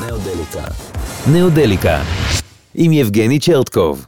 נאודליקה. 0.00 0.64
נאודליקה, 1.32 2.02
עם 2.74 2.92
יבגני 2.92 3.38
צ'רטקוב. 3.38 4.06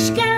esquece. 0.00 0.29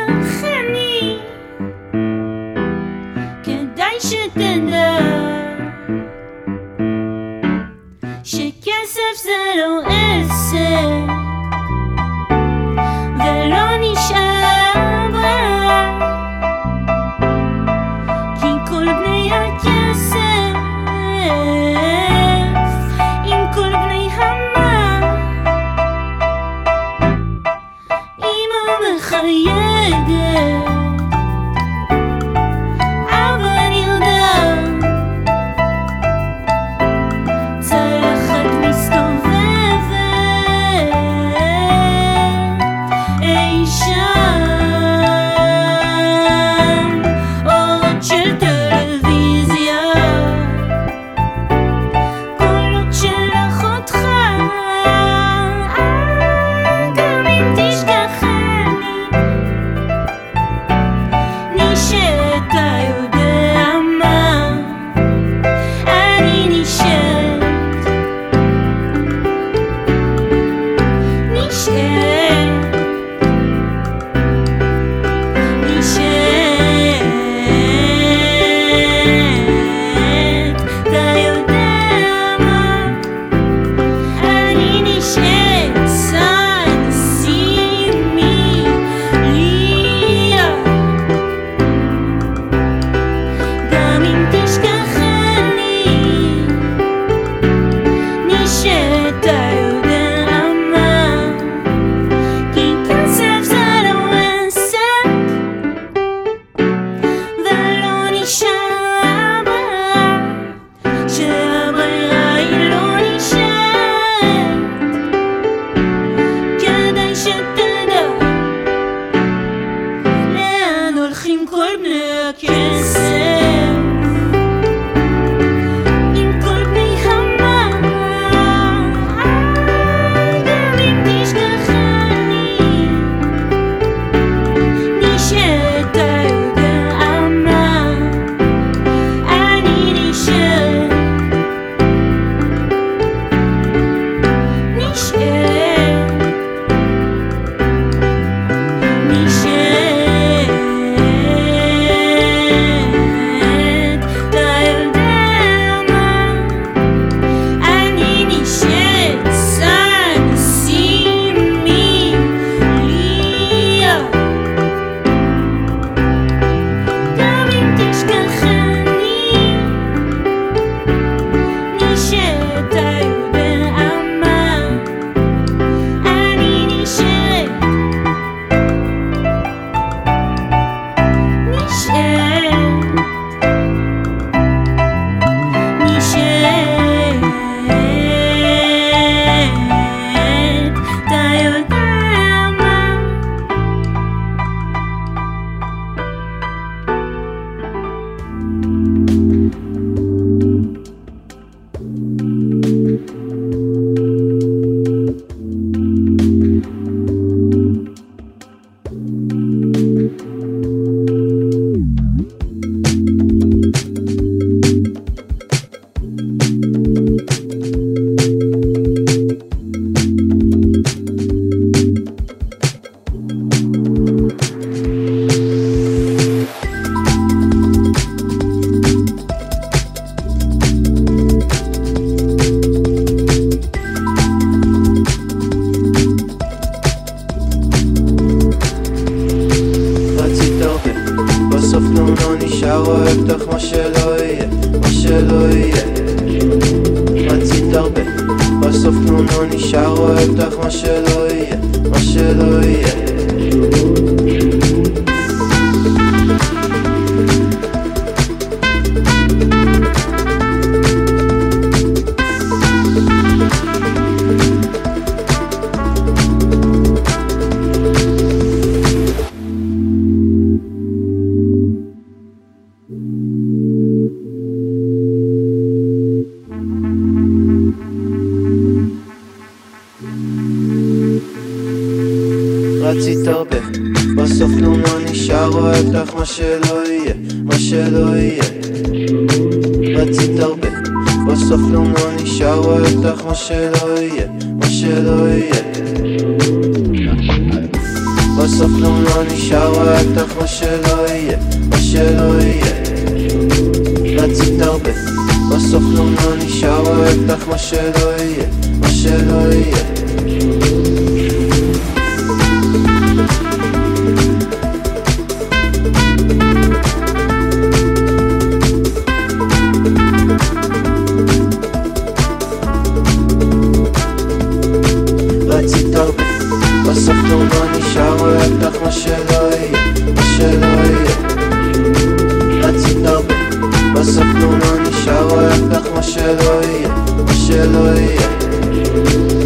אותך 335.61 335.89
מה 335.95 336.03
שלא 336.03 336.61
יהיה, 336.65 336.89
מה 337.27 337.35
שלא 337.35 337.89
יהיה. 337.99 339.42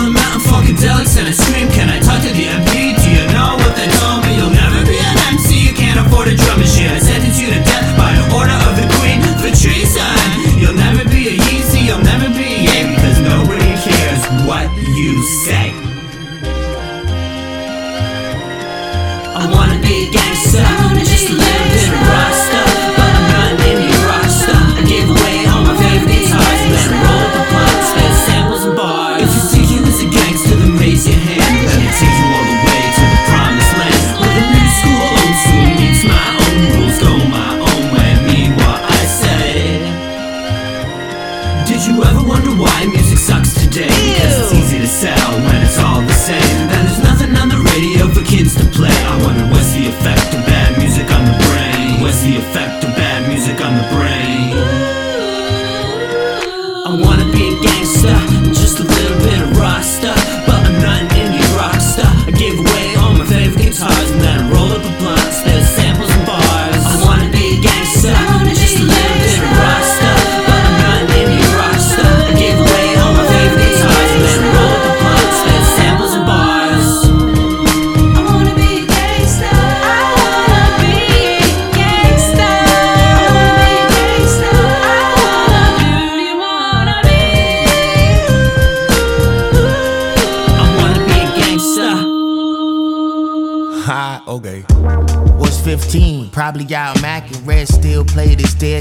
Upon 0.00 0.14
the 0.14 0.18
mountain, 0.18 0.40
funkadelics, 0.50 1.18
and 1.18 1.28
I 1.28 1.30
scream, 1.30 1.68
Can 1.68 1.90
I 1.90 2.00
talk 2.00 2.22
to 2.22 2.32
the 2.32 2.44
MP? 2.44 2.79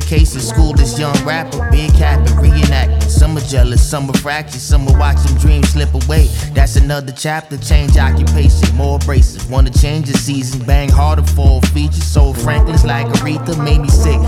Staircase 0.09 0.33
in 0.33 0.41
school. 0.41 0.73
This 0.73 0.97
young 0.97 1.15
rapper, 1.23 1.69
big 1.71 1.93
cap 1.93 2.19
and 2.19 2.39
reenacting. 2.39 3.09
Some 3.09 3.37
are 3.37 3.41
jealous, 3.41 3.87
some 3.87 4.09
are 4.09 4.17
fractious, 4.17 4.63
some 4.63 4.87
are 4.87 4.99
watching 4.99 5.35
dreams 5.37 5.69
slip 5.69 5.93
away. 5.93 6.27
That's 6.53 6.75
another 6.75 7.11
chapter. 7.11 7.57
Change 7.57 7.97
occupation, 7.97 8.75
more 8.75 8.95
abrasive. 8.95 9.49
Wanna 9.51 9.69
change 9.69 10.07
the 10.11 10.17
season, 10.17 10.65
bang 10.65 10.89
harder 10.89 11.23
for 11.23 11.61
features. 11.73 12.03
So 12.03 12.33
Franklin's 12.33 12.85
like 12.85 13.07
Aretha 13.07 13.63
made 13.63 13.81
me 13.81 13.89
sick. 13.89 14.19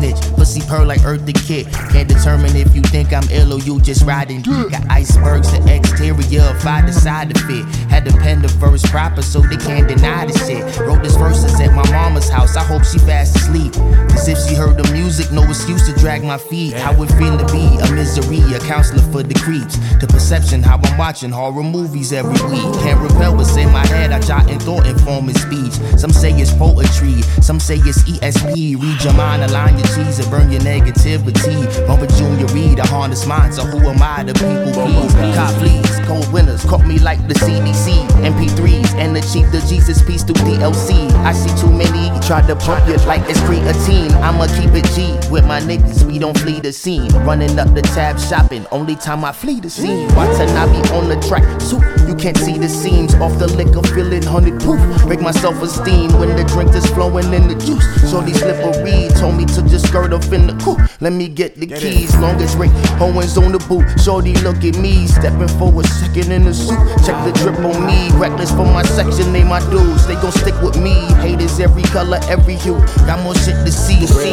Snitch? 0.00 0.20
Pussy 0.36 0.60
purr 0.62 0.84
like 0.84 1.04
Earth 1.04 1.26
the 1.26 1.32
Kid. 1.32 1.66
Can't 1.92 2.08
determine 2.08 2.56
if 2.56 2.74
you 2.74 2.82
think 2.82 3.12
I'm 3.12 3.28
ill 3.30 3.52
or 3.52 3.58
you 3.60 3.80
just 3.80 4.02
riding. 4.06 4.40
Got 4.42 4.88
icebergs, 4.90 5.52
the 5.52 5.60
exterior, 5.74 6.56
if 6.56 6.66
I 6.66 6.80
decide 6.80 7.34
to 7.34 7.40
fit. 7.44 7.64
Had 7.90 8.06
to 8.06 8.16
pen 8.16 8.40
the 8.40 8.48
verse 8.48 8.82
proper 8.90 9.22
so 9.22 9.40
they 9.40 9.56
can't 9.58 9.86
deny 9.86 10.26
the 10.26 10.36
shit. 10.38 10.62
Wrote 10.80 11.02
this 11.02 11.16
verses 11.16 11.60
at 11.60 11.74
my 11.74 11.88
mama's 11.90 12.28
house. 12.28 12.56
I 12.56 12.64
hope 12.64 12.84
she 12.84 12.98
fast 12.98 13.36
asleep. 13.36 13.74
Cause 14.10 14.28
if 14.28 14.38
she 14.46 14.54
heard 14.54 14.78
the 14.78 14.90
music, 14.92 15.30
no 15.32 15.42
excuse 15.44 15.86
to 15.86 15.98
drag 16.00 16.24
my 16.24 16.38
feet. 16.38 16.72
How 16.74 16.92
it 17.02 17.10
feel 17.20 17.36
to 17.36 17.46
be 17.52 17.66
a 17.84 17.92
misery, 17.92 18.40
a 18.54 18.60
counselor 18.60 19.02
for 19.12 19.22
the 19.22 19.34
creeps. 19.34 19.76
The 20.00 20.06
perception, 20.06 20.62
how 20.62 20.80
I'm 20.82 20.96
watching 20.96 21.30
horror 21.30 21.62
movies 21.62 22.12
every 22.12 22.40
week. 22.48 22.72
Can't 22.80 23.00
repel 23.00 23.36
what's 23.36 23.56
in 23.56 23.70
my 23.70 23.86
head. 23.86 24.12
I 24.12 24.20
jot 24.20 24.48
and 24.50 24.62
thought 24.62 24.86
informing 24.86 25.36
speech. 25.36 25.74
Some 25.98 26.10
say 26.10 26.32
it's 26.32 26.52
poetry, 26.54 27.20
some 27.42 27.60
say 27.60 27.76
it's 27.76 28.02
ESP. 28.04 28.80
Read 28.80 29.04
your 29.04 29.12
mind, 29.12 29.42
align 29.42 29.76
your 29.76 29.89
cheese, 29.94 30.18
and 30.18 30.30
burn 30.30 30.50
your 30.50 30.60
negativity. 30.62 31.86
Bumper 31.86 32.06
Junior 32.06 32.46
Reed, 32.46 32.78
a 32.78 32.86
harness 32.86 33.26
mind. 33.26 33.54
So 33.54 33.64
who 33.64 33.78
am 33.88 34.02
I? 34.02 34.24
The 34.24 34.34
people 34.34 34.72
please. 34.72 35.34
Cop 35.34 35.52
fleas, 35.58 35.98
cold 36.06 36.32
winners, 36.32 36.64
caught 36.64 36.86
me 36.86 36.98
like 36.98 37.20
the 37.28 37.34
CDC. 37.34 38.06
MP3s 38.20 38.94
and 38.94 39.16
the 39.16 39.20
chief, 39.20 39.50
the 39.52 39.60
Jesus 39.68 40.02
piece 40.02 40.22
through 40.22 40.42
DLC. 40.46 41.10
I 41.24 41.32
see 41.32 41.52
too 41.60 41.72
many 41.72 42.10
try 42.30 42.46
to 42.46 42.54
pump 42.54 42.86
you 42.86 42.96
like 43.06 43.22
it's 43.28 43.40
creatine. 43.40 44.12
I'ma 44.22 44.46
keep 44.58 44.70
it 44.72 44.86
G 44.94 45.18
with 45.30 45.44
my 45.44 45.60
niggas. 45.60 46.04
We 46.04 46.18
don't 46.18 46.38
flee 46.38 46.60
the 46.60 46.72
scene. 46.72 47.10
Running 47.26 47.58
up 47.58 47.74
the 47.74 47.82
tab 47.82 48.20
shopping. 48.20 48.66
Only 48.70 48.94
time 48.94 49.24
I 49.24 49.32
flee 49.32 49.58
the 49.58 49.70
scene. 49.70 50.06
Watanabe 50.14 50.78
on 50.94 51.08
the 51.08 51.18
track. 51.26 51.42
Soup, 51.60 51.82
you 52.06 52.14
can't 52.14 52.36
see 52.36 52.56
the 52.56 52.68
seams 52.68 53.14
off 53.16 53.36
the 53.38 53.48
liquor. 53.48 53.82
Feeling 53.94 54.22
hundred 54.22 54.60
proof. 54.60 54.80
Break 55.06 55.20
my 55.20 55.32
self 55.32 55.60
esteem 55.60 56.12
when 56.20 56.36
the 56.36 56.44
drink 56.44 56.72
is 56.74 56.86
flowing 56.90 57.32
in 57.32 57.48
the 57.48 57.56
juice. 57.56 57.84
Shorty 58.10 58.32
slippery 58.34 59.08
told 59.18 59.36
me 59.36 59.44
to 59.46 59.62
just 59.62 59.79
skirt 59.80 60.12
up 60.12 60.24
in 60.32 60.46
the 60.46 60.54
coupe. 60.62 60.80
Let 61.00 61.12
me 61.12 61.28
get 61.28 61.56
the 61.56 61.66
keys. 61.66 62.14
Long 62.16 62.40
as 62.40 62.54
Rick 62.56 62.70
Owens 63.00 63.36
on 63.36 63.52
the 63.52 63.58
boot. 63.68 63.84
Shorty 64.00 64.34
look 64.46 64.62
at 64.64 64.76
me. 64.78 65.06
Stepping 65.06 65.48
for 65.58 65.72
a 65.80 65.84
second 65.84 66.32
in 66.32 66.44
the 66.44 66.54
suit. 66.54 66.78
Check 67.04 67.16
the 67.24 67.32
drip 67.40 67.58
on 67.58 67.86
me. 67.86 68.10
Reckless 68.18 68.50
for 68.50 68.66
my 68.66 68.82
section. 68.82 69.32
They 69.32 69.44
my 69.44 69.60
dudes. 69.70 70.06
They 70.06 70.14
gon' 70.14 70.32
stick 70.32 70.60
with 70.62 70.76
me. 70.76 70.94
Haters 71.24 71.58
every 71.60 71.82
color, 71.84 72.20
every 72.28 72.56
hue. 72.56 72.78
Got 73.06 73.22
more 73.24 73.34
shit 73.34 73.56
to 73.66 73.72
see. 73.72 74.06
see. 74.06 74.30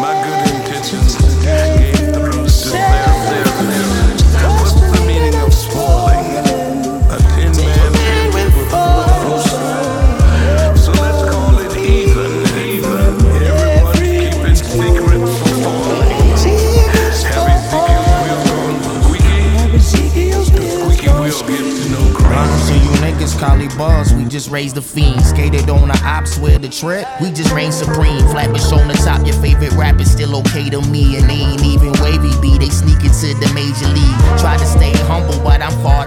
My 0.00 0.14
good 0.24 0.54
intentions 0.54 1.16
gave 1.42 2.12
the 2.12 2.20
to 2.22 2.70
their 2.70 3.04
their 3.30 3.70
their. 3.70 3.79
Collie 23.40 23.68
Buzz, 23.78 24.12
we 24.12 24.26
just 24.26 24.50
raised 24.50 24.74
the 24.76 24.82
fiend. 24.82 25.24
Skated 25.24 25.70
on 25.70 25.88
the 25.88 25.98
ops 26.04 26.36
with 26.36 26.60
the 26.60 26.68
trip, 26.68 27.08
we 27.22 27.30
just 27.32 27.50
reign 27.54 27.72
supreme. 27.72 28.20
Flatbush 28.28 28.70
on 28.70 28.86
the 28.86 28.92
top, 29.00 29.24
your 29.24 29.34
favorite 29.40 29.72
rap 29.72 29.98
is 29.98 30.12
still 30.12 30.36
okay 30.44 30.68
to 30.68 30.82
me. 30.92 31.16
And 31.16 31.24
they 31.24 31.40
ain't 31.40 31.64
even 31.64 31.92
wavy 32.04 32.36
B, 32.42 32.58
they 32.58 32.68
sneak 32.68 33.00
into 33.00 33.32
the 33.40 33.50
major 33.56 33.88
league. 33.96 34.38
Try 34.38 34.58
to 34.58 34.66
stay 34.66 34.92
humble, 35.08 35.40
but 35.42 35.62
I'm 35.62 35.72
far 35.80 35.99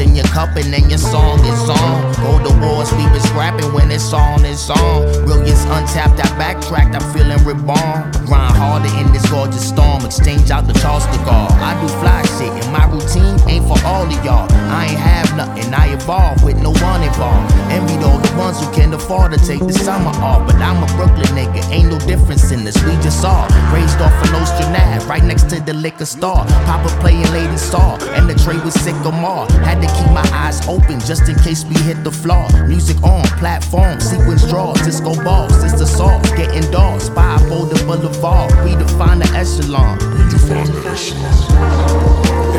in 0.00 0.16
your 0.16 0.24
cup 0.26 0.56
and 0.56 0.72
then 0.72 0.88
your 0.88 0.98
song 0.98 1.38
is 1.44 1.68
on. 1.68 2.10
To 2.40 2.56
wars, 2.56 2.90
we 2.94 3.04
been 3.12 3.20
scrapping 3.20 3.70
when 3.74 3.90
it's 3.90 4.14
on, 4.14 4.46
it's 4.46 4.70
on. 4.70 5.04
Brilliance 5.26 5.64
untapped, 5.64 6.18
I 6.24 6.28
backtracked, 6.40 6.94
I'm 6.94 7.04
feeling 7.12 7.36
reborn. 7.44 8.08
Grind 8.24 8.56
harder 8.56 8.88
in 8.96 9.12
this 9.12 9.28
gorgeous 9.28 9.68
storm, 9.68 10.06
exchange 10.06 10.50
out 10.50 10.66
the 10.66 10.72
the 10.72 11.20
guard. 11.28 11.52
I 11.60 11.76
do 11.80 11.88
fly 12.00 12.22
shit, 12.38 12.48
and 12.48 12.72
my 12.72 12.88
routine 12.88 13.36
ain't 13.46 13.68
for 13.68 13.76
all 13.84 14.06
of 14.08 14.24
y'all. 14.24 14.48
I 14.72 14.86
ain't 14.88 14.98
have 14.98 15.36
nothing, 15.36 15.74
I 15.74 15.92
evolve 15.92 16.42
with 16.42 16.56
no 16.62 16.72
one 16.80 17.02
involved. 17.02 17.52
Envied 17.68 18.02
all 18.02 18.18
the 18.18 18.32
ones 18.38 18.58
who 18.58 18.72
can 18.72 18.94
afford 18.94 19.32
to 19.32 19.38
take 19.38 19.60
the 19.60 19.74
summer 19.74 20.14
off. 20.24 20.46
But 20.46 20.56
I'm 20.56 20.82
a 20.82 20.88
Brooklyn 20.96 21.28
nigga, 21.36 21.60
ain't 21.70 21.90
no 21.90 21.98
difference 21.98 22.50
in 22.52 22.64
this. 22.64 22.80
We 22.84 22.92
just 23.04 23.22
all 23.22 23.44
raised 23.68 24.00
off 24.00 24.16
an 24.24 24.34
Ocean 24.40 24.72
Ave, 24.72 25.04
right 25.06 25.24
next 25.24 25.50
to 25.50 25.60
the 25.60 25.74
liquor 25.74 26.06
store. 26.06 26.44
Papa 26.64 26.88
playing 27.00 27.30
Lady 27.32 27.58
Star, 27.58 27.98
and 28.16 28.30
the 28.30 28.34
tray 28.34 28.56
was 28.64 28.72
sycamore. 28.80 29.44
Had 29.68 29.82
to 29.84 29.89
keep 29.96 30.10
my 30.12 30.28
eyes 30.32 30.66
open 30.68 31.00
just 31.00 31.28
in 31.28 31.36
case 31.36 31.64
we 31.64 31.74
hit 31.80 32.02
the 32.04 32.10
floor. 32.10 32.46
Music 32.66 33.02
on, 33.02 33.24
platform, 33.38 34.00
sequence 34.00 34.48
draws, 34.48 34.80
disco 34.82 35.14
balls, 35.22 35.52
the 35.78 35.86
sauce. 35.86 36.28
Getting 36.32 36.70
dogs, 36.70 37.08
for 37.48 37.66
the 37.66 37.82
boulevard. 37.84 38.52
We 38.64 38.76
define 38.76 39.18
the 39.18 39.28
echelon. 39.34 39.98
And 40.02 40.30
there 40.48 40.64
it 40.64 42.49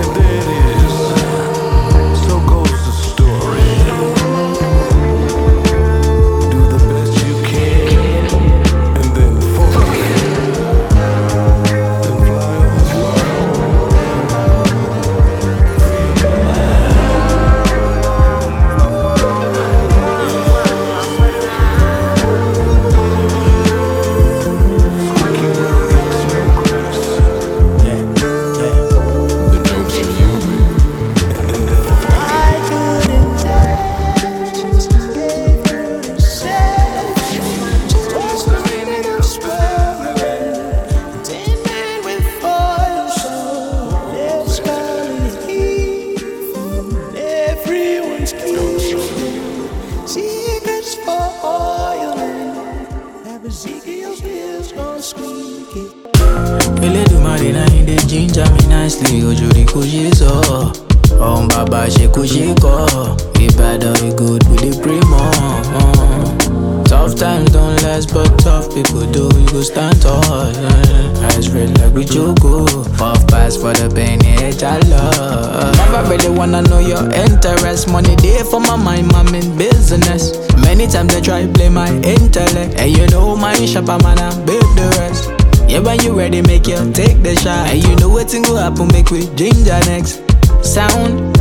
but 68.06 68.28
tough 68.40 68.74
people 68.74 69.06
do 69.12 69.28
we 69.36 69.46
go 69.52 69.62
stand 69.62 70.02
tall. 70.02 70.24
Eyes 70.24 71.50
red 71.50 71.78
like 71.80 71.94
we 71.94 72.06
jogo. 72.06 72.66
Puff 72.98 73.28
pass 73.28 73.56
for 73.58 73.74
the 73.74 73.92
pain, 73.94 74.24
edge 74.26 74.64
I 74.64 74.80
love. 74.90 75.76
Never 75.76 76.10
really 76.10 76.30
wanna 76.30 76.62
know 76.64 76.80
your 76.80 77.04
interest. 77.12 77.90
Money 77.90 78.16
day 78.16 78.44
for 78.44 78.60
my 78.60 78.76
mind, 78.76 79.12
I'm 79.14 79.34
in 79.36 79.58
business. 79.58 80.38
Many 80.64 80.88
times 80.88 81.14
they 81.14 81.22
try 81.22 81.46
play 81.48 81.70
my 81.70 81.90
intellect. 82.02 82.80
And 82.80 82.96
you 82.96 83.08
know 83.08 83.36
my 83.36 83.54
shopper 83.66 83.98
man, 84.04 84.20
I 84.20 84.30
build 84.46 84.64
the 84.78 84.88
rest. 85.00 85.30
Yeah, 85.70 85.80
when 85.80 86.00
you 86.02 86.18
ready, 86.18 86.42
make 86.42 86.68
you 86.68 86.78
take 86.94 87.22
the 87.24 87.36
shot. 87.36 87.70
And 87.70 87.84
you 87.84 87.96
know 87.98 88.10
what's 88.10 88.34
gonna 88.34 88.62
happen, 88.62 88.88
make 88.88 89.12
we 89.12 89.28
ginger 89.36 89.80
next. 89.86 90.22
Sound, 90.64 91.38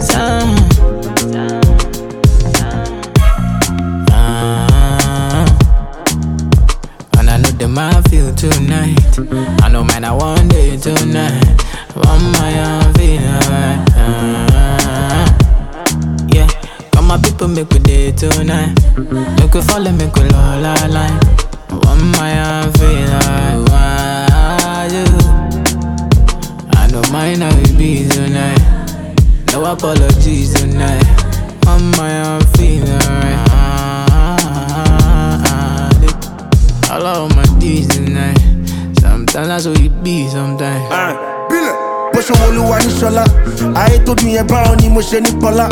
sound. 0.00 0.73
I 7.54 7.56
the 7.56 7.68
man 7.68 8.02
feel 8.10 8.34
tonight. 8.34 8.98
I 9.62 9.68
know 9.68 9.84
man, 9.84 10.04
I 10.04 10.10
want 10.10 10.50
day 10.50 10.76
tonight. 10.76 11.62
One 11.94 12.32
my 12.32 12.50
own 12.66 12.92
feel 12.94 13.22
alright. 13.22 13.78
Ah. 13.94 15.36
Yeah, 16.34 16.48
come 16.90 17.06
my 17.06 17.16
people 17.22 17.46
make 17.46 17.70
we 17.70 17.78
day 17.78 18.10
tonight. 18.10 18.74
Make 19.38 19.54
we 19.54 19.60
follow, 19.62 19.92
make 19.92 20.16
we 20.16 20.22
low 20.30 20.58
la 20.58 20.74
line. 20.90 21.20
One 21.70 22.10
my 22.18 22.34
own 22.42 22.72
feel 22.72 23.12
alright. 23.22 23.70
Why 23.70 24.88
you? 24.90 25.06
I 26.74 26.90
mine 27.12 27.40
how 27.40 27.56
it 27.56 27.78
be 27.78 28.08
tonight. 28.08 29.14
No 29.52 29.64
apologies 29.64 30.54
tonight. 30.54 31.06
One 31.66 31.92
my 31.92 32.20
own 32.26 32.40
feel 32.56 33.53
All 36.94 37.04
of 37.06 37.34
my 37.34 37.42
D's 37.58 37.88
tonight. 37.88 38.38
Sometimes 39.00 39.48
that's 39.48 39.66
what 39.66 39.80
it 39.80 40.04
be. 40.04 40.28
Sometimes. 40.28 40.88
wo 42.30 42.46
olúwa 42.48 42.78
ní 42.78 42.90
ṣọlá 43.00 43.24
ayé 43.74 43.98
tó 44.06 44.14
dùn 44.18 44.30
yẹn 44.30 44.46
báwọn 44.46 44.76
ni 44.82 44.88
mo 44.88 45.00
ṣe 45.00 45.20
ní 45.20 45.30
pọlá 45.42 45.68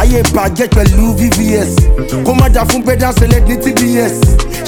ayé 0.00 0.22
ìbàjẹ́ 0.22 0.68
pẹ̀lú 0.74 1.12
vvs 1.18 1.72
kó 2.26 2.34
má 2.34 2.48
jà 2.54 2.64
fún 2.68 2.82
gbẹ́dá 2.82 3.12
sẹlẹ̀ 3.20 3.40
ní 3.48 3.56
tbs 3.56 4.14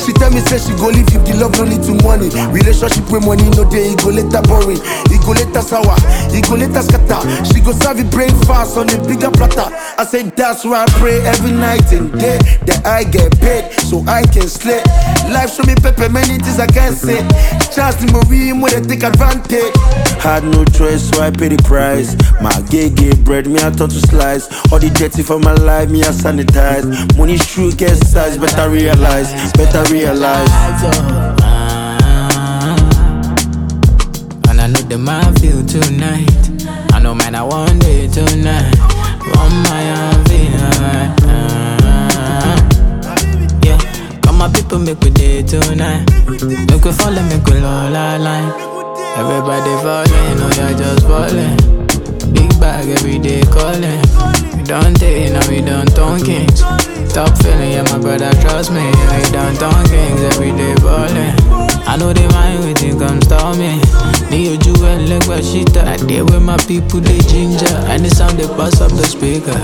she 0.08 0.14
tell 0.14 0.30
me 0.32 0.40
say 0.40 0.56
she 0.56 0.72
go 0.80 0.88
leave 0.88 1.04
if 1.12 1.20
the 1.28 1.36
love 1.36 1.52
no 1.60 1.68
to 1.68 1.92
money 2.00 2.32
relationship 2.48 3.04
with 3.12 3.20
money 3.28 3.44
no 3.52 3.68
day, 3.68 3.92
e 3.92 3.96
go 4.00 4.08
later 4.08 4.40
boring 4.48 4.80
e 5.12 5.20
go 5.20 5.36
let 5.36 5.44
later 5.52 5.60
sour 5.60 5.92
e 6.32 6.40
go 6.48 6.56
let 6.56 6.72
later 6.72 6.80
scatter 6.80 7.20
she 7.44 7.60
go 7.60 7.72
serve 7.76 7.98
you 8.00 8.08
break 8.08 8.32
fast 8.48 8.80
on 8.80 8.88
a 8.88 8.96
bigger 9.04 9.28
platter 9.30 9.68
i 10.00 10.04
say 10.08 10.22
that's 10.32 10.64
why 10.64 10.80
i 10.80 10.86
pray 10.96 11.20
every 11.28 11.52
night 11.52 11.84
and 11.92 12.08
day 12.16 12.40
that 12.64 12.80
i 12.88 13.04
get 13.04 13.28
paid 13.36 13.68
so 13.84 14.00
i 14.08 14.24
can 14.32 14.48
slay 14.48 14.80
life 15.28 15.52
show 15.52 15.62
me 15.68 15.76
pepper 15.76 16.08
many 16.08 16.40
things 16.40 16.56
i 16.58 16.66
can't 16.66 16.96
say 16.96 17.20
chance 17.68 18.00
ni 18.00 18.08
mo 18.08 18.24
rí 18.32 18.56
mo 18.56 18.66
dey 18.68 18.80
take 18.80 19.04
advantage. 19.04 19.76
Had 20.18 20.42
no 20.42 20.64
choice, 20.64 21.08
so 21.08 21.22
I 21.22 21.30
pay 21.30 21.46
the 21.48 21.62
price. 21.62 22.16
My 22.42 22.50
gay 22.68 22.90
gay 22.90 23.14
bread, 23.14 23.46
me 23.46 23.54
I 23.62 23.70
turn 23.70 23.88
to 23.88 24.00
slice. 24.10 24.50
All 24.72 24.80
the 24.80 24.90
dirty 24.90 25.22
for 25.22 25.38
my 25.38 25.54
life, 25.54 25.90
me 25.90 26.02
I 26.02 26.10
sanitize. 26.10 26.82
Money 27.16 27.38
shoe 27.38 27.70
get 27.72 27.94
size, 27.94 28.36
better 28.36 28.68
realize, 28.68 29.30
better 29.52 29.78
realize. 29.94 29.97
And 30.06 30.22
I 34.60 34.66
know 34.68 34.80
the 34.86 34.96
man 34.96 35.34
feel 35.36 35.64
tonight. 35.66 36.30
I 36.92 37.00
know 37.00 37.14
man, 37.14 37.34
I 37.34 37.42
want 37.42 37.82
it 37.84 38.12
tonight. 38.12 38.78
One 39.34 39.62
my 39.66 39.90
own 39.98 40.24
feel. 40.26 40.70
Yeah, 43.66 43.78
come 44.22 44.38
my 44.38 44.48
people 44.52 44.78
make 44.78 45.00
we 45.00 45.10
day 45.10 45.42
tonight. 45.42 46.06
Make 46.70 46.84
we 46.84 46.92
follow, 46.92 47.22
make 47.24 47.44
we 47.46 47.58
low 47.58 47.90
la 47.90 48.16
line. 48.16 48.52
Everybody 49.18 49.74
falling, 49.82 50.38
oh 50.38 50.52
yeah, 50.56 50.72
just 50.78 51.06
falling. 51.06 51.56
Big 52.32 52.50
bag 52.60 52.88
every 52.88 53.18
day 53.18 53.42
calling. 53.50 54.00
We 54.56 54.62
don't 54.62 54.94
take, 54.94 55.32
now 55.32 55.48
we 55.50 55.60
don't 55.60 55.90
turn 55.96 56.22
kings. 56.22 56.62
Top 57.12 57.36
feeling, 57.38 57.72
yeah, 57.72 57.82
my 57.82 57.98
brother, 57.98 58.30
trust 58.42 58.70
me. 58.70 58.92
Don't 59.32 59.58
turn 59.58 59.84
kings 59.88 60.20
every 60.34 60.52
day 60.52 60.74
balling. 60.76 61.34
I 61.86 61.96
know 61.96 62.12
they 62.12 62.28
mind 62.28 62.60
when 62.60 62.74
they 62.74 62.90
come 62.90 63.20
stop 63.22 63.56
me. 63.56 63.80
Me, 64.30 64.52
you, 64.52 64.74
and 64.84 65.08
look 65.08 65.26
what 65.26 65.44
she 65.44 65.64
thought. 65.64 65.88
I 65.88 65.96
deal 65.96 66.26
with 66.26 66.42
my 66.42 66.56
people, 66.58 67.00
they 67.00 67.18
ginger. 67.20 67.74
And 67.88 68.04
the 68.04 68.10
sound 68.10 68.38
they 68.38 68.46
bust 68.46 68.82
up 68.82 68.90
the 68.90 69.04
speaker. 69.04 69.56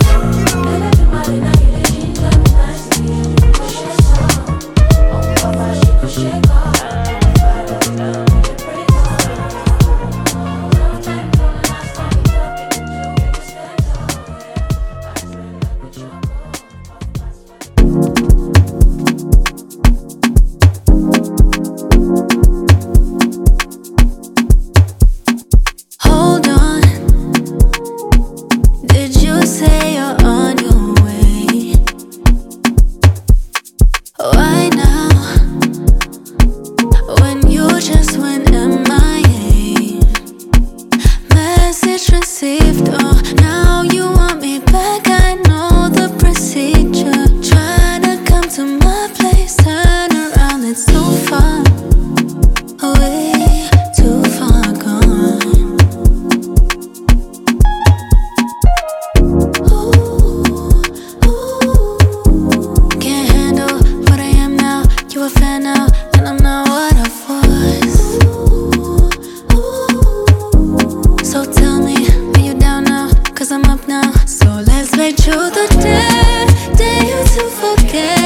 look 77.77 78.24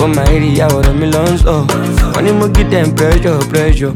ó 0.00 0.06
máa 0.06 0.24
rí 0.40 0.50
àwòrán 0.60 0.94
mi 1.00 1.06
lọ 1.06 1.22
ń 1.32 1.38
sọ 1.44 1.54
wọn 2.14 2.24
ní 2.24 2.32
mo 2.32 2.46
gidi 2.54 2.70
dem 2.70 2.90
pressure. 2.94 3.38
Pressure 3.50 3.92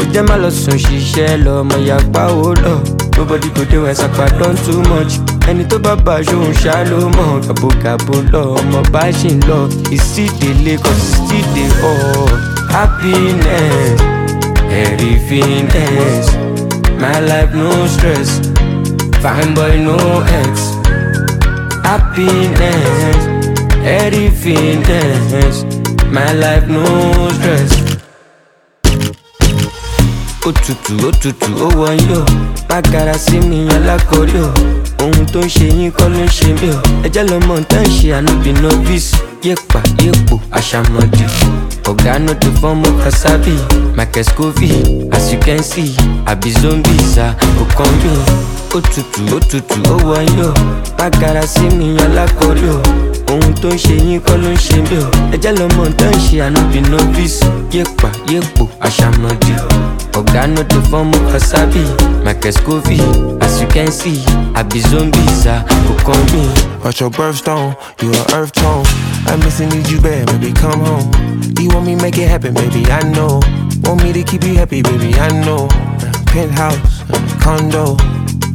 ó 0.00 0.04
jẹ́ 0.12 0.22
má 0.28 0.36
lọ 0.36 0.50
sùn 0.50 0.76
ṣiṣẹ́ 0.78 1.44
lọ 1.44 1.60
ọmọ 1.62 1.76
ìyàpá 1.84 2.22
ó 2.28 2.54
lọ 2.64 2.74
nobody 3.16 3.48
go 3.56 3.64
dey 3.70 3.80
wẹ̀ 3.80 3.94
sàpà 3.94 4.26
don 4.38 4.54
too 4.66 4.80
much. 4.90 5.14
Ẹni 5.48 5.64
tó 5.70 5.78
bá 5.78 5.94
bá 6.04 6.14
aṣọ 6.20 6.36
òun 6.36 6.52
ṣá 6.62 6.84
ló 6.90 6.98
mọ̀. 7.16 7.40
Gàbogàbo 7.46 8.14
lọ 8.32 8.42
ọmọ 8.60 8.78
bá 8.92 9.02
ṣì 9.18 9.28
ń 9.36 9.40
lọ. 9.48 9.58
Ìsídèlé 9.96 10.74
kò 10.84 10.90
sí 11.06 11.16
sídè 11.28 11.64
ọ̀ 11.90 11.94
happiness 12.74 14.00
everythingness 14.84 16.26
my 17.02 17.18
life 17.20 17.52
no 17.54 17.70
stress. 17.94 18.30
Fine 19.22 19.54
boy 19.54 19.76
no 19.86 19.96
ex. 20.40 20.54
happiness, 21.84 23.18
everythingness. 23.84 25.64
My 26.10 26.32
life 26.32 26.66
no 26.68 26.84
stress. 27.38 27.72
Òtútù 30.48 30.94
òtútù 31.08 31.50
ó 31.66 31.68
wọ̀nyí 31.80 32.14
o, 32.16 32.24
má 32.68 32.80
gara 32.92 33.14
sí 33.18 33.38
mi 33.48 33.68
alákọ̀ọ́rí 33.76 34.40
o. 34.40 34.50
Ohun 35.04 35.26
tó 35.32 35.40
ń 35.40 35.48
ṣe 35.54 35.66
yín 35.68 35.90
kọ́ 35.92 36.08
ló 36.08 36.24
ń 36.24 36.28
ṣe 36.28 36.48
mí 36.60 36.68
o. 36.72 36.80
Ẹjẹ́ 37.06 37.24
lọmọ 37.30 37.54
tá 37.68 37.76
ń 37.82 37.88
ṣe 37.96 38.08
ànúbì 38.18 38.52
novice. 38.62 39.12
Yépa 39.44 39.80
yépo 40.02 40.40
àṣàmọ̀dì. 40.58 41.24
Ọ̀gá 41.90 42.18
no 42.24 42.32
dey 42.40 42.50
fọ́mọ 42.60 42.88
kasabi. 43.04 43.52
Michael 43.96 44.24
Scoville, 44.24 45.08
as 45.12 45.30
you 45.32 45.38
can 45.40 45.62
see, 45.62 45.92
àbí 46.26 46.50
zombies 46.62 47.18
à 47.18 47.34
kò 47.58 47.64
kàn 47.76 47.92
mí. 48.00 48.12
Òtútù 48.76 49.22
òtútù 49.36 49.76
ó 49.92 49.96
wọ̀nyí 50.08 50.42
o, 50.48 50.52
gara 51.20 51.42
sí 51.46 51.62
mi 51.78 51.96
alákọ̀ọ́rí 52.04 52.68
o. 52.76 52.80
Ohun 53.30 53.54
tó 53.62 53.68
ń 53.68 53.76
ṣe 53.78 53.94
yín 54.06 54.20
kọ́ 54.26 54.36
ló 54.42 54.48
ń 54.54 54.56
ṣe 54.66 54.76
mí 54.88 54.96
o. 55.04 55.08
Ẹjẹ́ 55.34 55.52
lọmọ 55.58 55.82
tá 55.98 56.06
ń 56.10 56.18
ṣe 56.26 56.36
ànúbì 56.46 56.80
novice. 56.90 57.40
Yépa 57.74 58.08
yépo 58.30 58.68
àṣàmọ̀dì. 58.86 59.52
Ọ̀gá 60.18 60.42
no 60.54 60.62
dey 60.70 60.82
fọ́mọ 60.90 61.18
kasabi. 61.32 61.82
Michael 62.24 62.52
Scoville, 62.52 63.38
as 63.40 63.60
you 63.60 63.66
can 63.68 63.90
see, 63.90 64.20
àbí 64.54 64.80
zombies 64.90 65.46
à 65.46 65.64
kò 65.86 65.94
kàn 66.06 66.20
mí. 66.32 66.42
Watch 66.84 67.00
your 67.00 67.10
birthstone, 67.10 67.74
you 68.02 68.10
a 68.12 68.22
earth 68.36 68.52
tone. 68.52 68.84
I 69.26 69.36
miss 69.36 69.60
and 69.60 69.72
need 69.74 69.88
you 69.90 70.00
bad, 70.00 70.26
baby, 70.26 70.52
come 70.52 70.80
home. 70.84 71.10
You 71.58 71.68
want 71.70 71.86
me 71.86 71.94
make 71.96 72.18
it 72.18 72.28
happen, 72.28 72.54
baby, 72.54 72.82
I 72.90 73.02
know. 73.14 73.40
Want 73.84 74.02
me 74.02 74.12
to 74.12 74.22
keep 74.22 74.44
you 74.44 74.54
happy, 74.56 74.82
baby, 74.82 75.12
I 75.18 75.28
know. 75.44 75.68
Penthouse, 76.32 77.02
condo, 77.42 77.96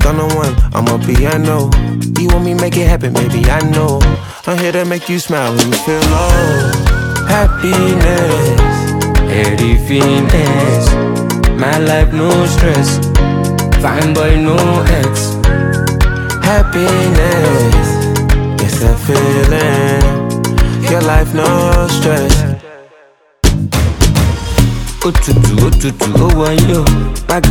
gonna 0.06 0.36
one, 0.36 0.56
I'm 0.76 0.88
a 0.88 1.03
piano. 1.03 1.72
You 2.20 2.28
want 2.30 2.45
me 2.45 2.53
make 2.53 2.78
it 2.78 2.88
happen, 2.88 3.12
baby, 3.12 3.43
I 3.49 3.60
know. 3.72 3.99
I'm 4.45 4.60
here 4.60 4.72
to 4.72 4.86
make 4.86 5.10
you 5.10 5.18
smile 5.18 5.51
when 5.56 5.68
you 5.68 5.80
feel 5.80 5.99
low. 6.14 6.72
Happiness, 7.28 8.78
everythingness. 9.34 10.86
My 11.60 11.80
life 11.80 12.14
no 12.14 12.30
stress, 12.45 12.99
fine 13.82 14.14
boy 14.14 14.36
no 14.38 14.58
ex. 15.01 15.34
Happiness, 16.45 17.88
it's 18.62 18.82
a 18.84 18.95
feeling. 19.06 20.03
Your 20.91 21.01
life 21.01 21.34
no 21.34 21.88
stress. 21.89 22.55
Òtútù 25.06 25.53
òtútù 25.68 26.10
ó 26.26 26.28
wọ̀nyí 26.39 26.74
o, 26.82 26.84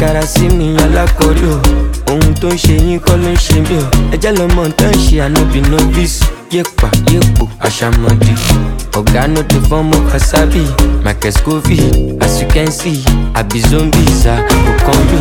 gara 0.00 0.22
sí 0.26 0.48
mi 0.48 0.76
alákọ̀ọ́rí 0.84 1.46
o. 1.54 1.56
Ohun 2.10 2.34
tó 2.40 2.48
ń 2.48 2.56
ṣe 2.58 2.74
yín 2.84 2.98
kọ́ 3.04 3.16
ló 3.22 3.28
ń 3.30 3.36
ṣe 3.44 3.54
mí 3.66 3.76
o. 3.82 3.86
Ẹjẹ́ 4.14 4.32
lọmọ 4.38 4.62
tá 4.78 4.86
ń 4.90 4.94
ṣe 5.04 5.16
ànúbì 5.24 5.60
novice. 5.70 6.24
Yépa 6.50 6.88
yépo 7.12 7.44
àṣàmọ̀dì. 7.66 8.32
Ọ̀gá 8.98 9.22
no 9.32 9.40
dey 9.50 9.60
fọ́mọ 9.68 9.96
kasabi. 10.10 10.62
Michael 11.04 11.32
Scoville, 11.32 12.16
as 12.24 12.40
you 12.40 12.48
can 12.48 12.70
see, 12.72 13.04
àbí 13.34 13.60
zombies 13.70 14.26
à 14.26 14.34
kò 14.48 14.56
kàn 14.86 15.00
mí. 15.10 15.20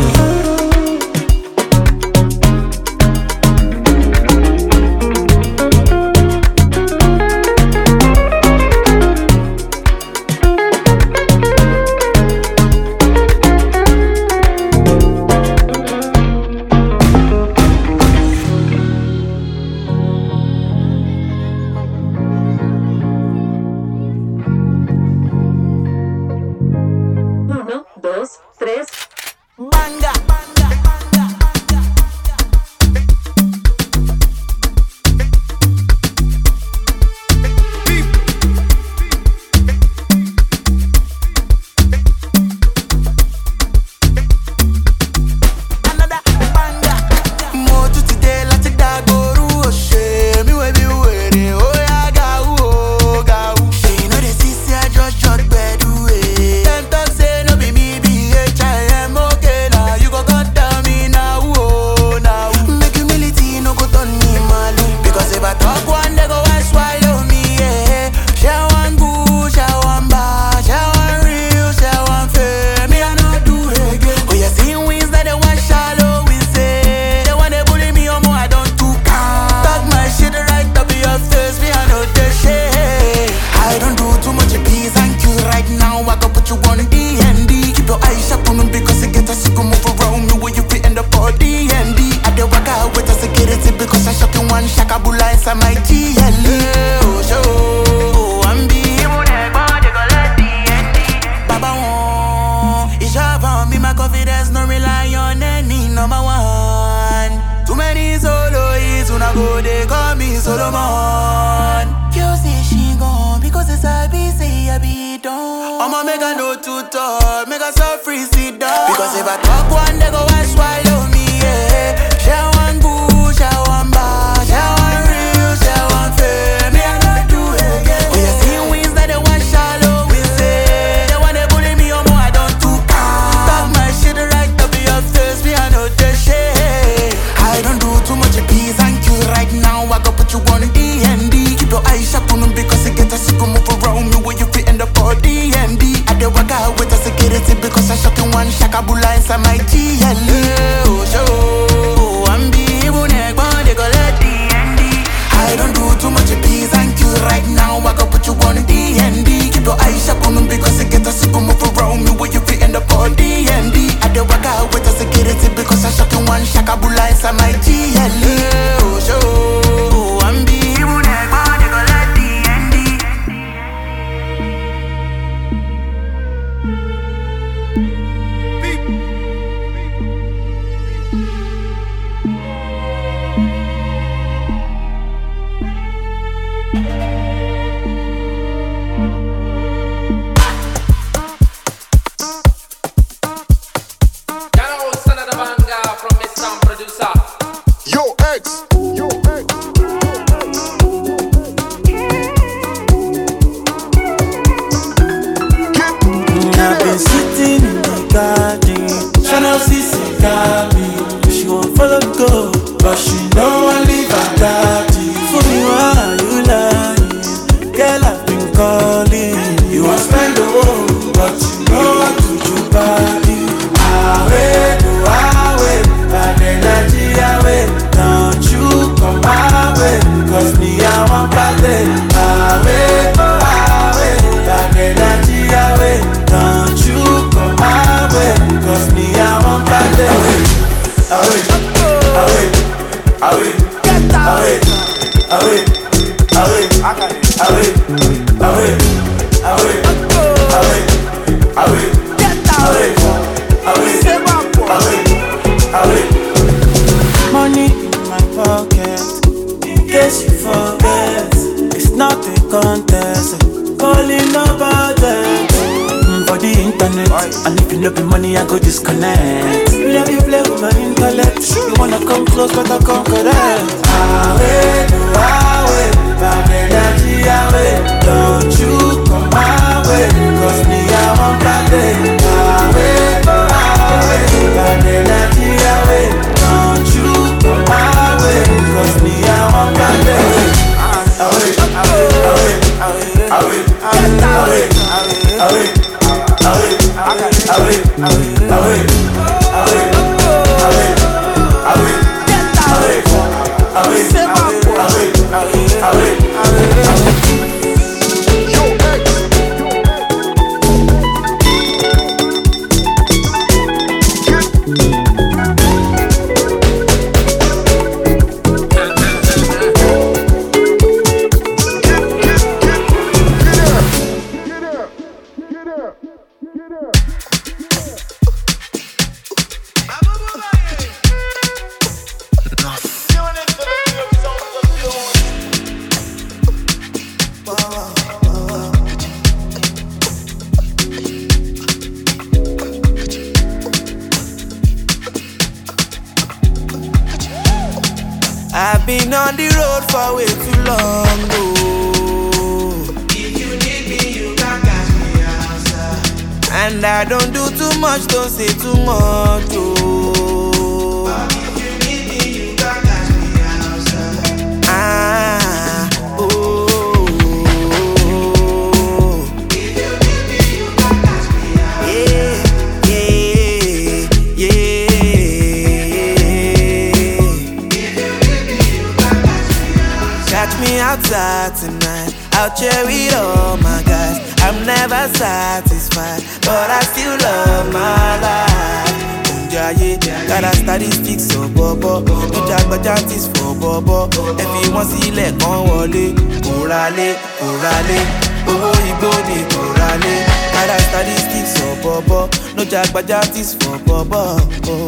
Oh. 404.65 404.87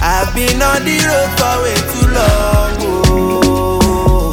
I've 0.00 0.32
been 0.34 0.62
on 0.62 0.84
the 0.84 0.98
road 1.08 1.30
for 1.38 1.56
way 1.62 1.78
too 1.90 2.06
long. 2.14 2.76
Oh. 3.10 4.32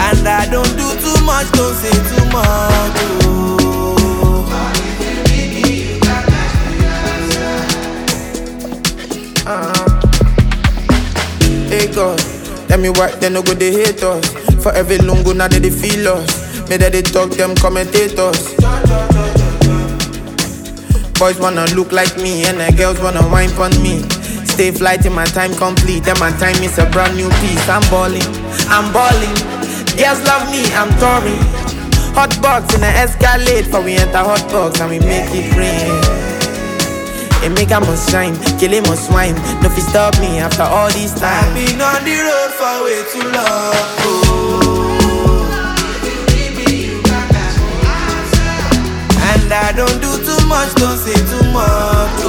And 0.00 0.26
I 0.28 0.48
don't 0.50 0.74
do 0.76 0.88
too 1.00 1.18
much, 1.24 1.50
don't 1.52 1.74
say 1.74 1.92
too 2.10 2.24
much. 2.32 2.98
Oh. 3.26 3.44
Uh-huh. 9.46 9.84
Hey 11.68 11.86
God, 11.92 12.18
tell 12.68 12.78
me 12.78 12.88
why 12.88 13.10
they 13.16 13.28
no 13.28 13.42
go 13.42 13.54
they 13.54 13.72
hate 13.72 14.02
us. 14.02 14.26
For 14.62 14.72
every 14.72 14.98
lungo 14.98 15.32
now 15.32 15.48
they, 15.48 15.58
they 15.58 15.70
feel 15.70 16.08
us. 16.08 16.68
Me 16.70 16.78
that 16.78 16.92
they 16.92 17.02
talk 17.02 17.30
them 17.30 17.54
commentators. 17.56 18.54
Boys 21.24 21.40
wanna 21.40 21.64
look 21.72 21.90
like 21.90 22.14
me 22.18 22.44
and 22.44 22.60
the 22.60 22.70
girls 22.76 23.00
wanna 23.00 23.26
wine 23.32 23.48
on 23.56 23.72
me. 23.80 24.04
Stay 24.44 24.70
fly 24.70 24.98
till 24.98 25.14
my 25.14 25.24
time 25.24 25.54
complete. 25.54 26.04
Then 26.04 26.20
my 26.20 26.28
time 26.36 26.60
is 26.60 26.76
a 26.76 26.84
brand 26.90 27.16
new 27.16 27.30
piece. 27.40 27.66
I'm 27.66 27.80
balling, 27.88 28.28
I'm 28.68 28.92
balling. 28.92 29.32
Girls 29.96 30.20
love 30.28 30.44
me, 30.52 30.60
I'm 30.76 30.92
touring. 31.00 31.40
Hot 32.12 32.28
box 32.44 32.74
in 32.74 32.82
the 32.82 32.92
Escalade 32.92 33.64
for 33.72 33.80
we 33.80 33.96
enter 33.96 34.20
hot 34.20 34.44
box 34.52 34.82
and 34.82 34.90
we 34.90 34.98
make 35.00 35.32
it 35.32 35.48
rain. 35.56 35.96
It 37.40 37.56
make 37.56 37.72
I 37.72 37.78
must 37.78 38.10
shine, 38.10 38.36
kill 38.60 38.76
him 38.76 38.84
must 38.84 39.08
swine. 39.08 39.32
No 39.64 39.72
fi 39.72 39.80
stop 39.80 40.20
me 40.20 40.44
after 40.44 40.68
all 40.68 40.92
this 40.92 41.14
time. 41.16 41.40
I've 41.40 41.56
been 41.56 41.80
on 41.80 42.04
the 42.04 42.20
road 42.20 42.52
for 42.52 42.84
way 42.84 43.00
too 43.08 43.24
long. 43.32 43.72
Oh. 44.04 44.64
And 49.24 49.52
I 49.52 49.72
don't 49.72 50.00
do 50.00 50.13
much, 50.46 50.74
don't 50.74 50.98
say 50.98 51.14
too 51.14 51.50
much. 51.52 52.23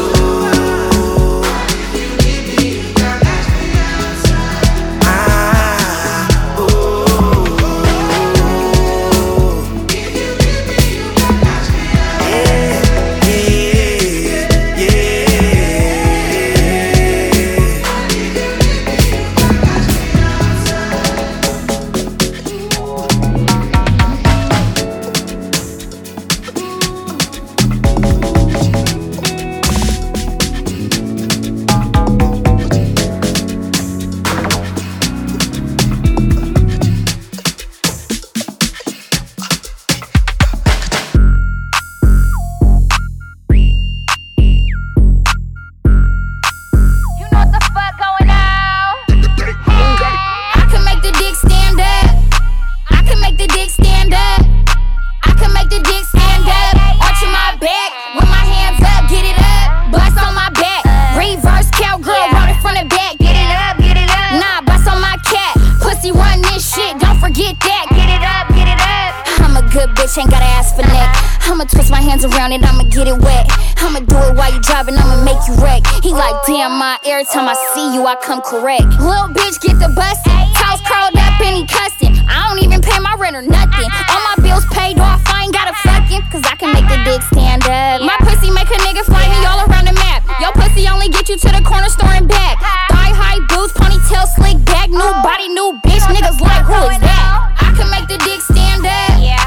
Damn, 76.46 76.78
my 76.78 77.02
every 77.02 77.26
time 77.26 77.50
I 77.50 77.58
see 77.74 77.98
you, 77.98 78.06
I 78.06 78.14
come 78.22 78.38
correct. 78.46 78.86
Little 79.02 79.34
bitch, 79.34 79.58
get 79.66 79.82
the 79.82 79.89
bustin'. 79.98 80.46
Toes 80.54 80.78
curled 80.86 81.18
up 81.18 81.41
and 81.41 81.58
he 81.58 81.66
cussin'. 81.66 82.22
I 82.30 82.46
don't 82.46 82.62
even 82.62 82.86
pay 82.86 83.02
my 83.02 83.18
rent 83.18 83.34
or 83.34 83.41
nothing. 83.41 83.89
All 84.14 84.22
my 84.30 84.38
bills 84.46 84.62
paid 84.70 85.02
off, 85.02 85.26
I 85.26 85.50
ain't 85.50 85.58
gotta 85.58 85.74
fucking, 85.82 86.22
cause 86.30 86.46
I 86.46 86.54
can 86.54 86.70
make 86.70 86.86
the 86.86 87.02
dick 87.02 87.26
stand 87.34 87.66
up. 87.66 88.06
My 88.06 88.14
pussy 88.22 88.54
make 88.54 88.70
a 88.70 88.78
nigga 88.86 89.02
fly 89.10 89.26
me 89.26 89.41
all 89.41 89.66
around 89.66 89.89
the 89.89 89.98
map. 89.98 90.22
Your 90.38 90.54
pussy 90.54 90.86
only 90.86 91.10
get 91.10 91.34
you 91.34 91.38
to 91.41 91.50
the 91.50 91.66
corner 91.66 91.89
store 91.89 92.14
and 92.14 92.30
back. 92.30 92.62
Thigh 92.93 93.10
high 93.10 93.41
boots, 93.50 93.74
ponytail 93.74 94.30
slick 94.38 94.62
back, 94.70 94.93
new 94.93 95.12
body, 95.26 95.50
new 95.50 95.82
bitch. 95.82 96.06
Niggas 96.14 96.38
like, 96.46 96.62
who 96.70 96.78
is 96.93 97.02
that? 97.02 97.58
I 97.58 97.74
can 97.74 97.89
make 97.89 98.06
the 98.06 98.22
dick 98.22 98.46
stand 98.46 98.86
up. 98.86 99.18
Yeah. 99.18 99.41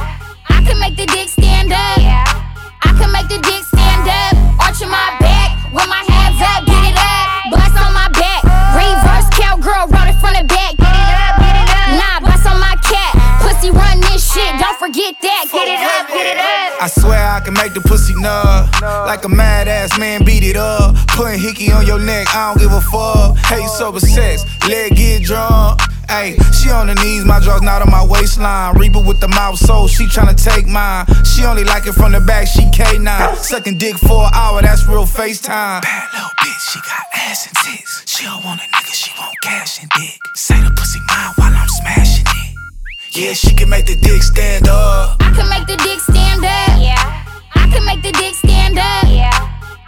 I 0.50 0.66
can 0.66 0.74
make 0.82 0.98
the 0.98 1.06
dick 1.06 1.30
stand 1.30 1.70
up. 1.70 2.02
Yeah. 2.02 2.26
I 2.82 2.90
can 2.98 3.14
make 3.14 3.30
the 3.30 3.38
dick 3.38 3.62
stand 3.70 4.02
up. 4.02 4.66
Arching 4.66 4.90
my 4.90 5.14
back 5.22 5.27
I 16.80 16.86
swear 16.86 17.18
I 17.18 17.40
can 17.40 17.54
make 17.54 17.74
the 17.74 17.80
pussy 17.80 18.14
nut. 18.14 18.70
Like 18.80 19.24
a 19.24 19.28
mad 19.28 19.66
ass 19.66 19.98
man, 19.98 20.24
beat 20.24 20.44
it 20.44 20.56
up. 20.56 20.94
Putting 21.08 21.40
hickey 21.40 21.72
on 21.72 21.86
your 21.86 21.98
neck, 21.98 22.28
I 22.34 22.54
don't 22.54 22.62
give 22.62 22.72
a 22.72 22.80
fuck. 22.80 23.36
Hate 23.46 23.68
sober 23.68 24.00
sex, 24.00 24.44
leg 24.68 24.94
get 24.94 25.22
drunk. 25.22 25.80
Ayy, 26.08 26.38
she 26.54 26.70
on 26.70 26.88
her 26.88 26.94
knees, 26.94 27.24
my 27.24 27.40
drawers 27.40 27.62
not 27.62 27.82
on 27.82 27.90
my 27.90 28.04
waistline. 28.06 28.76
Reaper 28.78 29.02
with 29.02 29.20
the 29.20 29.28
mouth, 29.28 29.58
so 29.58 29.88
she 29.88 30.06
tryna 30.06 30.36
take 30.38 30.66
mine. 30.66 31.04
She 31.24 31.44
only 31.44 31.64
like 31.64 31.86
it 31.86 31.92
from 31.92 32.12
the 32.12 32.20
back, 32.20 32.46
she 32.46 32.62
K9. 32.70 33.36
Sucking 33.36 33.78
dick 33.78 33.96
for 33.96 34.24
an 34.24 34.30
hour, 34.32 34.62
that's 34.62 34.86
real 34.86 35.04
FaceTime. 35.04 35.82
Bad 35.82 36.08
little 36.14 36.30
bitch, 36.40 36.72
she 36.72 36.80
got 36.80 37.02
ass 37.14 37.46
and 37.46 37.56
tits. 37.66 38.04
She 38.06 38.24
don't 38.24 38.44
want 38.44 38.60
a 38.60 38.64
nigga, 38.64 38.94
she 38.94 39.10
want 39.18 39.34
cash 39.42 39.82
and 39.82 39.90
dick. 39.98 40.18
Say 40.34 40.60
the 40.62 40.70
pussy 40.70 41.00
mine 41.08 41.32
while 41.36 41.52
I'm 41.52 41.68
smashing 41.68 42.24
it. 42.26 42.37
Yeah, 43.18 43.32
she 43.32 43.52
can 43.52 43.68
make 43.68 43.84
the 43.84 43.96
dick 43.96 44.22
stand 44.22 44.68
up. 44.68 45.18
I 45.18 45.34
can 45.34 45.50
make 45.50 45.66
the 45.66 45.74
dick 45.82 45.98
stand 45.98 46.46
up. 46.46 46.78
Yeah. 46.78 46.94
I 47.50 47.66
can 47.66 47.82
make 47.82 47.98
the 47.98 48.14
dick 48.14 48.30
stand 48.30 48.78
up. 48.78 49.10
Yeah. 49.10 49.34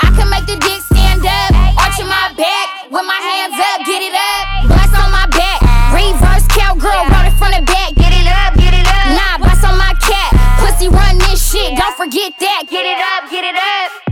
I 0.03 0.11
can 0.19 0.27
make 0.27 0.51
the 0.51 0.59
dick 0.59 0.83
stand 0.83 1.23
up. 1.23 1.55
Arching 1.79 2.11
my 2.11 2.35
back 2.35 2.91
with 2.91 3.07
my 3.07 3.21
hands 3.23 3.55
up, 3.55 3.87
get 3.87 4.03
it 4.03 4.19
up. 4.19 4.75
Bust 4.75 4.99
on 4.99 5.15
my 5.15 5.31
back. 5.31 5.63
Reverse 5.95 6.43
cowgirl, 6.51 7.07
roll 7.07 7.31
it 7.31 7.39
from 7.39 7.55
the 7.55 7.63
back. 7.71 7.95
Get 7.95 8.11
it 8.11 8.27
up, 8.27 8.59
get 8.59 8.75
it 8.75 8.87
up. 8.91 9.07
Nah, 9.15 9.39
bust 9.47 9.63
on 9.63 9.79
my 9.79 9.95
cat. 10.03 10.35
Pussy 10.59 10.91
run 10.91 11.17
this 11.31 11.39
shit, 11.39 11.79
don't 11.79 11.95
forget 11.95 12.35
that. 12.35 12.67
Get 12.67 12.83
it 12.83 12.99
up, 12.99 13.31
get 13.31 13.47
it 13.47 13.55
up. 13.55 14.10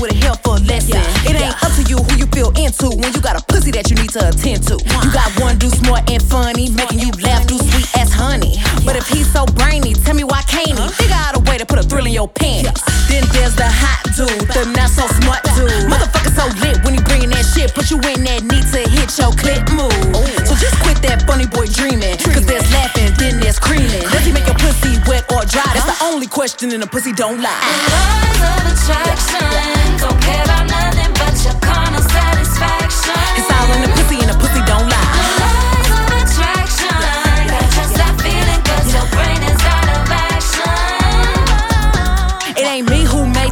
I'ma 0.00 0.08
hit 0.08 0.16
you 0.16 0.24
with 0.24 0.24
a 0.24 0.26
helpful 0.26 0.56
lesson. 0.64 1.00
It 1.28 1.36
ain't 1.36 1.56
up 1.62 1.72
to 1.76 1.82
you 1.84 1.98
who 1.98 2.16
you 2.16 2.26
feel 2.32 2.50
into 2.56 2.88
when 2.96 3.12
you 3.12 3.20
got 3.20 3.36
a 3.36 3.44
pussy 3.44 3.70
that 3.72 3.90
you 3.90 3.96
need 3.96 4.10
to 4.10 4.28
attend 4.28 4.64
to. 4.68 4.80
You 4.80 5.12
got 5.12 5.28
one 5.40 5.58
dude 5.58 5.72
smart 5.72 6.10
and 6.10 6.22
funny, 6.22 6.70
making 6.70 7.00
you 7.00 7.10
laugh, 7.20 7.46
do 7.46 7.58
sweet 7.58 7.88
as 7.96 8.12
honey. 8.12 8.56
But 8.84 8.96
if 8.96 9.06
he's 9.08 9.30
so 9.32 9.44
brainy, 9.46 9.94
tell 9.94 10.14
me 10.14 10.24
why 10.24 10.42
can't 10.48 10.78
he? 10.78 10.88
Figure 10.96 11.16
out 11.16 11.36
a 11.36 11.40
way 11.50 11.58
to 11.58 11.66
put 11.66 11.78
a 11.78 11.82
thrill 11.82 12.06
in 12.06 12.12
your 12.12 12.28
pants. 12.28 12.80
Then 13.08 13.24
there's 13.32 13.56
the 13.56 13.68
hot 13.68 14.00
dude, 14.16 14.48
the 14.52 14.64
not 14.72 14.88
so 14.90 15.06
smart 15.20 15.44
dude. 15.56 15.90
Motherfucker 15.90 16.32
so 16.32 16.46
lit 16.64 16.80
when 16.84 16.94
he 16.94 17.00
bringing 17.04 17.30
that 17.30 17.44
shit, 17.44 17.74
put 17.74 17.90
you 17.90 17.98
in 18.00 18.24
that 18.24 18.40
need 18.44 18.66
to 18.72 18.80
hit 18.88 19.12
your 19.18 19.32
clip 19.36 19.68
move. 19.74 19.92
So 19.92 20.39
just 20.60 20.76
quit 20.84 21.00
that 21.02 21.24
funny 21.26 21.46
boy 21.46 21.66
dreaming, 21.66 22.20
cause 22.20 22.44
there's 22.44 22.68
laughing, 22.70 23.10
then 23.16 23.40
there's 23.40 23.58
creaming. 23.58 24.04
Does 24.12 24.24
he 24.26 24.32
make 24.32 24.46
your 24.46 24.60
pussy 24.60 25.00
wet 25.08 25.24
or 25.32 25.48
dry? 25.48 25.64
That's 25.72 25.88
the 25.88 26.04
only 26.04 26.26
question 26.28 26.70
and 26.70 26.82
a 26.82 26.86
pussy 26.86 27.12
don't 27.12 27.40
lie. 27.40 27.64
Laws 27.88 28.40
of 28.44 28.62
attraction. 28.68 29.48
Don't 29.98 30.20
care 30.20 30.44
about 30.44 30.68
nothing 30.68 31.12
but 31.16 31.34
your 31.44 31.56
carnal 31.64 31.89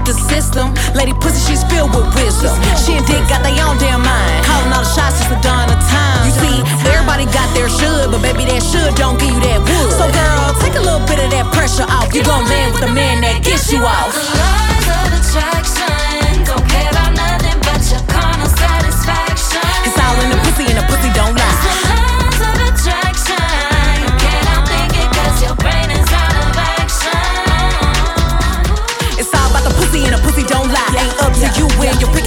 the 0.08 0.16
system. 0.32 0.72
Lady 0.96 1.12
pussy, 1.12 1.36
she's 1.44 1.62
filled 1.68 1.92
with 1.92 2.08
wisdom. 2.16 2.56
She 2.80 2.96
and 2.96 3.04
Dick 3.04 3.20
got 3.28 3.44
their 3.44 3.52
own 3.60 3.76
damn 3.76 4.00
mind. 4.00 4.40
Calling 4.48 4.72
all 4.72 4.80
the 4.80 4.88
shots 4.88 5.20
since 5.20 5.28
the 5.28 5.36
dawn 5.44 5.68
of 5.68 5.76
time. 5.92 6.24
You 6.24 6.32
see, 6.32 6.56
everybody 6.88 7.28
got 7.28 7.48
their 7.52 7.68
should, 7.68 8.08
but 8.08 8.24
baby, 8.24 8.48
that 8.48 8.64
should 8.64 8.96
don't 8.96 9.20
give 9.20 9.28
you 9.28 9.40
that 9.44 9.60
would. 9.60 9.92
So 10.00 10.08
girl, 10.08 10.56
take 10.64 10.80
a 10.80 10.82
little 10.82 11.04
bit 11.04 11.20
of 11.20 11.28
that 11.36 11.52
pressure 11.52 11.84
off. 11.84 12.08
You 12.16 12.24
gon' 12.24 12.48
land 12.48 12.72
with 12.72 12.88
the 12.88 12.92
man 12.92 13.20
that 13.20 13.44
gets 13.44 13.68
you 13.68 13.84
off. 13.84 14.08
The 14.16 14.24
Laws 14.40 14.88
of 14.88 15.08
attraction. 15.20 16.48
Don't 16.48 16.64
care 16.64 16.88
about 16.88 17.17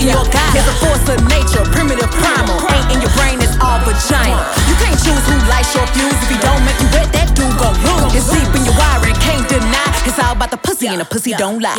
in 0.01 0.09
your 0.09 0.25
thigh. 0.25 0.51
There's 0.53 0.67
a 0.67 0.77
force 0.81 1.05
of 1.13 1.21
nature, 1.29 1.61
primitive 1.69 2.09
primal. 2.09 2.57
Ain't 2.73 2.89
in 2.89 2.99
your 3.01 3.13
brain, 3.13 3.37
it's 3.37 3.53
all 3.61 3.79
vagina. 3.85 4.41
You 4.65 4.75
can't 4.81 4.97
choose 4.97 5.23
who 5.29 5.37
lights 5.45 5.73
your 5.77 5.85
fuse. 5.93 6.17
If 6.25 6.29
he 6.33 6.37
don't 6.41 6.61
make 6.65 6.77
you 6.81 6.89
wet, 6.91 7.13
that 7.13 7.29
dude 7.37 7.53
gon' 7.61 7.77
lose. 7.85 8.09
It's 8.17 8.27
deep 8.33 8.49
in 8.57 8.65
your 8.65 8.75
wiring, 8.75 9.15
can't 9.21 9.47
deny. 9.47 9.89
It's 10.05 10.17
all 10.17 10.33
about 10.33 10.51
the 10.51 10.57
pussy, 10.57 10.87
and 10.87 10.99
the 10.99 11.05
pussy 11.05 11.33
don't 11.37 11.61
lie. 11.61 11.77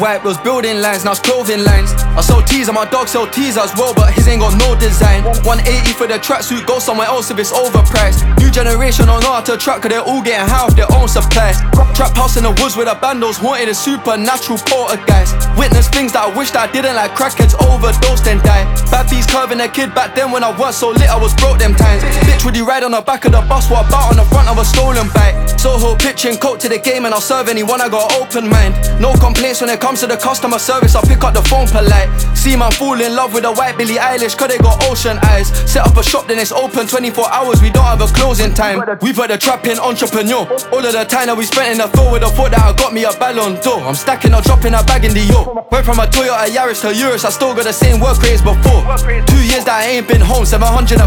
White, 0.00 0.22
was 0.24 0.38
building 0.38 0.80
lines, 0.80 1.04
now 1.04 1.12
it's 1.12 1.20
clothing 1.20 1.62
lines. 1.62 1.92
I 2.16 2.22
sell 2.22 2.42
teas 2.42 2.68
and 2.68 2.74
my 2.74 2.88
dog 2.88 3.08
sell 3.08 3.26
teas 3.26 3.58
as 3.58 3.74
well, 3.76 3.94
but 3.94 4.12
his 4.14 4.26
ain't 4.26 4.40
got 4.40 4.56
no 4.58 4.74
design. 4.78 5.22
180 5.44 5.92
for 5.92 6.06
the 6.06 6.18
tracksuit, 6.18 6.66
go 6.66 6.78
somewhere 6.78 7.06
else 7.06 7.30
if 7.30 7.38
it's 7.38 7.52
overpriced. 7.52 8.22
New 8.38 8.50
generation 8.50 9.06
don't 9.06 9.22
know 9.22 9.32
how 9.32 9.42
to 9.42 9.56
track, 9.56 9.82
cause 9.82 9.90
they're 9.90 10.02
all 10.02 10.22
getting 10.22 10.46
high 10.46 10.64
off 10.64 10.74
their 10.74 10.90
own 10.94 11.08
supply. 11.08 11.52
Trap 11.94 12.14
house 12.14 12.36
in 12.36 12.44
the 12.44 12.54
woods 12.62 12.76
with 12.76 12.88
a 12.88 12.94
bandos, 12.94 13.38
haunted 13.38 13.68
a 13.68 13.74
supernatural 13.74 14.58
poltergeist. 14.66 15.34
Witness 15.58 15.88
things 15.88 16.12
that 16.12 16.30
I 16.30 16.30
wished 16.36 16.56
I 16.56 16.70
didn't, 16.70 16.94
like 16.94 17.12
crackheads 17.12 17.58
overdosed 17.66 18.26
and 18.26 18.40
die. 18.42 18.64
Bad 18.90 19.10
beats 19.10 19.26
curving 19.26 19.60
a 19.60 19.68
kid 19.68 19.94
back 19.94 20.14
then 20.14 20.30
when 20.30 20.44
I 20.44 20.54
was 20.56 20.76
so 20.76 20.90
lit, 20.90 21.10
I 21.10 21.18
was 21.18 21.34
broke 21.34 21.58
them 21.58 21.74
times. 21.74 22.02
Bitch, 22.22 22.44
would 22.44 22.56
you 22.56 22.66
ride 22.66 22.84
on 22.84 22.92
the 22.92 23.02
back 23.02 23.24
of 23.24 23.32
the 23.32 23.42
bus, 23.42 23.68
what 23.70 23.86
about 23.86 24.14
on 24.14 24.16
the 24.16 24.26
front 24.30 24.48
of 24.48 24.58
a 24.58 24.64
stolen 24.64 25.10
bike? 25.10 25.27
Soho 25.58 25.96
pitching 25.96 26.36
coat 26.38 26.60
to 26.60 26.68
the 26.68 26.78
game 26.78 27.04
and 27.04 27.12
I'll 27.12 27.20
serve 27.20 27.48
anyone, 27.48 27.80
I 27.80 27.88
got 27.88 28.14
open 28.14 28.48
mind. 28.48 28.78
No 29.02 29.12
complaints 29.14 29.60
when 29.60 29.70
it 29.70 29.80
comes 29.80 29.98
to 30.00 30.06
the 30.06 30.16
customer 30.16 30.58
service, 30.58 30.94
I'll 30.94 31.02
pick 31.02 31.24
up 31.24 31.34
the 31.34 31.42
phone 31.42 31.66
polite. 31.66 32.08
See 32.38 32.54
man 32.54 32.70
fall 32.70 33.00
in 33.00 33.16
love 33.16 33.34
with 33.34 33.44
a 33.44 33.50
white 33.50 33.76
Billie 33.76 33.98
Eilish, 33.98 34.38
cause 34.38 34.54
they 34.54 34.58
got 34.58 34.78
ocean 34.86 35.18
eyes. 35.26 35.48
Set 35.68 35.84
up 35.84 35.96
a 35.96 36.02
shop, 36.04 36.28
then 36.28 36.38
it's 36.38 36.52
open 36.52 36.86
24 36.86 37.32
hours, 37.32 37.60
we 37.60 37.70
don't 37.70 37.82
have 37.82 38.00
a 38.00 38.06
closing 38.06 38.54
time. 38.54 38.78
We 39.02 39.12
put 39.12 39.34
the 39.34 39.36
trap 39.36 39.66
in 39.66 39.80
entrepreneur. 39.80 40.46
All 40.70 40.78
of 40.78 40.92
the 40.94 41.04
time 41.04 41.26
that 41.26 41.36
we 41.36 41.44
spent 41.44 41.74
in 41.74 41.78
the 41.82 41.88
field 41.90 42.12
with 42.12 42.22
the 42.22 42.30
thought 42.30 42.52
that 42.52 42.62
I 42.62 42.70
got 42.78 42.94
me 42.94 43.02
a 43.02 43.10
ballon 43.18 43.58
d'or. 43.58 43.82
I'm 43.82 43.98
stacking 43.98 44.34
or 44.34 44.42
dropping 44.42 44.74
a 44.78 44.82
bag 44.86 45.04
in 45.04 45.12
the 45.12 45.26
yo. 45.26 45.66
Went 45.72 45.84
from 45.84 45.98
a 45.98 46.06
Toyota 46.06 46.46
Yaris 46.54 46.86
to 46.86 46.94
Urus, 46.94 47.24
I 47.24 47.30
still 47.30 47.52
got 47.58 47.64
the 47.64 47.74
same 47.74 47.98
work 47.98 48.22
rates 48.22 48.42
before. 48.42 48.86
Two 49.26 49.42
years 49.42 49.66
that 49.66 49.82
I 49.82 49.98
ain't 49.98 50.06
been 50.06 50.22
home, 50.22 50.46
730 50.46 51.02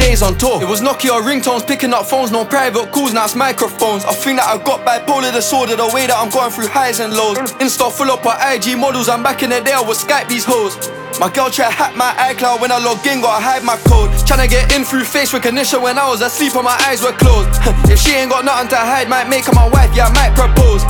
days 0.00 0.22
on 0.24 0.40
tour. 0.40 0.56
It 0.62 0.68
was 0.68 0.80
Nokia 0.80 1.20
ringtones, 1.20 1.68
picking 1.68 1.92
up 1.92 2.06
phones, 2.06 2.32
no 2.32 2.46
private 2.46 2.90
calls, 2.92 3.12
now 3.12 3.28
it's 3.28 3.36
microphones. 3.36 3.89
I 3.98 4.14
think 4.14 4.38
that 4.38 4.46
I 4.46 4.62
got 4.62 4.86
bipolar 4.86 5.32
disorder, 5.34 5.74
the 5.74 5.90
way 5.90 6.06
that 6.06 6.14
I'm 6.14 6.30
going 6.30 6.54
through 6.54 6.68
highs 6.68 7.00
and 7.00 7.12
lows. 7.12 7.38
Insta 7.58 7.90
full 7.90 8.10
up 8.10 8.22
of 8.22 8.38
IG 8.38 8.78
models, 8.78 9.08
and 9.08 9.24
back 9.24 9.42
in 9.42 9.50
the 9.50 9.60
day 9.60 9.72
I 9.74 9.82
would 9.82 9.98
Skype 9.98 10.28
these 10.28 10.44
hoes. 10.46 10.78
My 11.18 11.28
girl 11.28 11.50
try 11.50 11.68
hack 11.68 11.96
my 11.96 12.14
iCloud 12.30 12.62
when 12.62 12.70
I 12.70 12.78
log 12.78 13.04
in, 13.04 13.20
gotta 13.20 13.42
hide 13.42 13.64
my 13.66 13.76
code. 13.90 14.14
Tryna 14.22 14.48
get 14.48 14.70
in 14.72 14.84
through 14.84 15.04
face 15.04 15.34
recognition 15.34 15.82
when 15.82 15.98
I 15.98 16.08
was 16.08 16.22
asleep 16.22 16.54
and 16.54 16.64
my 16.64 16.78
eyes 16.86 17.02
were 17.02 17.12
closed. 17.18 17.50
if 17.90 17.98
she 17.98 18.14
ain't 18.14 18.30
got 18.30 18.44
nothing 18.44 18.70
to 18.70 18.78
hide, 18.78 19.08
might 19.10 19.28
make 19.28 19.44
her 19.46 19.52
my 19.52 19.68
wife, 19.68 19.90
yeah, 19.90 20.06
I 20.06 20.14
might 20.14 20.38
propose. 20.38 20.86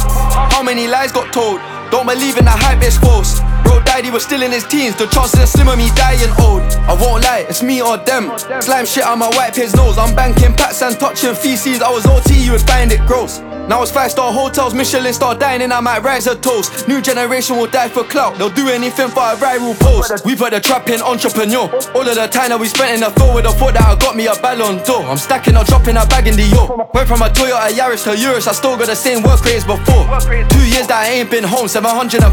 How 0.53 0.63
many 0.63 0.87
lies 0.87 1.11
got 1.11 1.33
told? 1.33 1.59
Don't 1.91 2.07
believe 2.07 2.37
in 2.37 2.45
the 2.45 2.53
hype, 2.53 2.85
it's 2.85 2.99
false. 2.99 3.41
Bro 3.71 3.85
died, 3.85 4.05
he 4.05 4.11
was 4.11 4.25
still 4.25 4.43
in 4.43 4.51
his 4.51 4.65
teens. 4.65 4.97
The 4.97 5.07
chances 5.07 5.39
are 5.39 5.47
slim 5.47 5.69
of 5.69 5.79
me 5.79 5.91
dying 5.95 6.35
old. 6.43 6.63
I 6.91 6.95
won't 6.99 7.23
lie, 7.23 7.47
it's 7.49 7.63
me 7.63 7.81
or 7.81 7.99
them. 7.99 8.37
Slime 8.61 8.85
shit 8.85 9.05
on 9.05 9.21
my 9.21 9.29
white 9.39 9.55
his 9.55 9.77
nose. 9.77 9.97
I'm 9.97 10.13
banking 10.17 10.55
pats 10.55 10.83
and 10.83 10.99
touching 10.99 11.37
feces. 11.37 11.81
I 11.81 11.89
was 11.89 12.05
OT, 12.05 12.35
you 12.35 12.51
would 12.51 12.63
find 12.63 12.91
it 12.91 12.99
gross. 13.07 13.39
Now 13.71 13.81
it's 13.83 13.93
five 13.93 14.11
star 14.11 14.33
hotels, 14.33 14.75
Michelin 14.75 15.13
star 15.15 15.37
dining, 15.37 15.71
I 15.71 15.79
might 15.79 16.03
rise 16.03 16.27
a 16.27 16.35
toast. 16.35 16.89
New 16.89 17.01
generation 17.01 17.57
will 17.57 17.69
die 17.69 17.89
for 17.89 18.03
clout, 18.03 18.37
they'll 18.37 18.51
do 18.51 18.69
anything 18.69 19.07
for 19.07 19.23
a 19.23 19.37
viral 19.39 19.79
post. 19.79 20.25
We 20.27 20.35
put 20.35 20.51
the 20.51 20.59
trap 20.59 20.89
in 20.89 21.01
entrepreneur. 21.01 21.71
All 21.95 22.03
of 22.03 22.17
the 22.17 22.27
time 22.27 22.49
that 22.51 22.59
we 22.59 22.67
spent 22.67 22.95
in 22.95 23.01
the 23.07 23.11
field 23.15 23.37
with 23.37 23.45
the 23.45 23.53
thought 23.53 23.75
that 23.75 23.87
I 23.87 23.95
got 23.95 24.17
me 24.17 24.27
a 24.27 24.35
ballon 24.35 24.83
d'or. 24.83 25.05
I'm 25.07 25.17
stacking 25.17 25.57
or 25.57 25.63
dropping 25.63 25.97
a 25.97 26.05
bag 26.07 26.27
in 26.27 26.35
the 26.35 26.43
yo. 26.51 26.91
Went 26.93 27.07
from 27.07 27.23
a 27.23 27.29
Toyota 27.31 27.71
Yaris 27.71 28.03
to 28.11 28.19
Urus, 28.19 28.49
I 28.49 28.53
still 28.53 28.77
got 28.77 28.89
the 28.89 28.97
same 28.97 29.23
work 29.23 29.45
rates 29.45 29.63
before. 29.63 30.03
Two 30.51 30.67
years 30.67 30.91
that 30.91 31.07
I 31.07 31.23
ain't 31.23 31.31
been 31.31 31.45
home, 31.45 31.69
730 31.69 32.27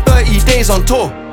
days 0.50 0.72
on 0.72 0.88
tour. 0.88 1.27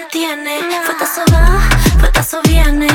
Detiene. 0.00 0.58
Fuetazo 0.84 1.22
va, 1.32 1.60
fuetazo 1.98 2.40
viene. 2.42 2.86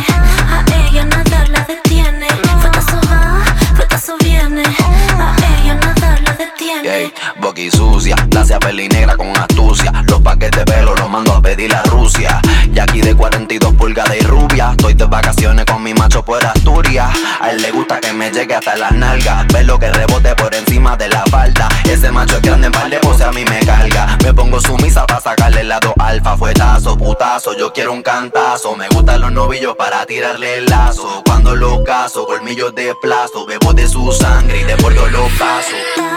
Boqui 7.62 7.70
sucia, 7.70 8.16
a 8.16 8.60
peli 8.60 8.88
negra 8.90 9.16
con 9.16 9.38
astucia. 9.38 9.92
Los 10.08 10.20
paquetes 10.22 10.66
de 10.66 10.66
pelo 10.66 10.96
los 10.96 11.08
mando 11.08 11.34
a 11.34 11.42
pedir 11.42 11.74
a 11.76 11.84
Rusia. 11.84 12.42
Y 12.74 12.80
aquí 12.80 13.02
de 13.02 13.14
42 13.14 13.76
pulgadas 13.76 14.16
y 14.20 14.24
rubia. 14.24 14.72
Estoy 14.72 14.96
de 14.96 15.06
vacaciones 15.06 15.66
con 15.66 15.84
mi 15.84 15.94
macho 15.94 16.26
por 16.26 16.44
Asturias. 16.44 17.12
A 17.40 17.52
él 17.52 17.62
le 17.62 17.72
gusta 17.72 18.00
que 18.00 18.14
me 18.14 18.32
llegue 18.32 18.56
hasta 18.56 18.76
las 18.78 18.92
nalgas. 18.94 19.46
Ver 19.48 19.66
lo 19.66 19.78
que 19.78 19.92
rebote 19.92 20.34
por 20.36 20.56
encima 20.56 20.98
de 20.98 21.10
la 21.10 21.24
falda. 21.30 21.70
Ese 21.84 22.12
macho 22.12 22.38
es 22.38 22.42
grande 22.42 22.68
en 22.68 22.74
par 22.74 22.90
de 22.90 22.98
pose 22.98 23.24
a 23.24 23.32
mí 23.32 23.46
me 23.46 23.60
carga. 23.60 24.18
Me 24.24 24.34
pongo 24.34 24.60
sumisa 24.60 25.06
para 25.06 25.22
sacarle 25.22 25.62
el 25.62 25.70
lado 25.70 25.94
alfa. 26.00 26.38
Fuetazo, 26.38 26.98
putazo, 26.98 27.56
yo 27.56 27.72
quiero 27.74 27.94
un 27.94 28.02
cantazo. 28.02 28.76
Me 28.76 28.88
gustan 28.90 29.22
los 29.22 29.32
novillos 29.32 29.76
para 29.76 30.06
tirarle 30.08 30.58
el 30.58 30.66
lazo. 30.66 31.22
Cuando 31.26 31.56
lo 31.56 31.84
caso, 31.84 32.26
colmillos 32.26 32.74
de 32.74 32.96
plazo. 33.00 33.46
Bebo 33.46 33.74
de 33.74 33.88
su 33.88 34.12
sangre 34.12 34.62
y 34.62 34.64
de 34.64 34.76
bordo 34.76 35.06
los 35.08 35.30
pasos. 35.34 36.11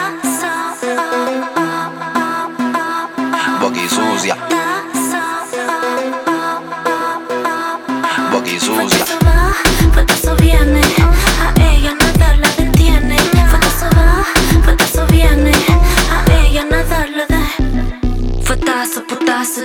Sucia. 3.94 4.73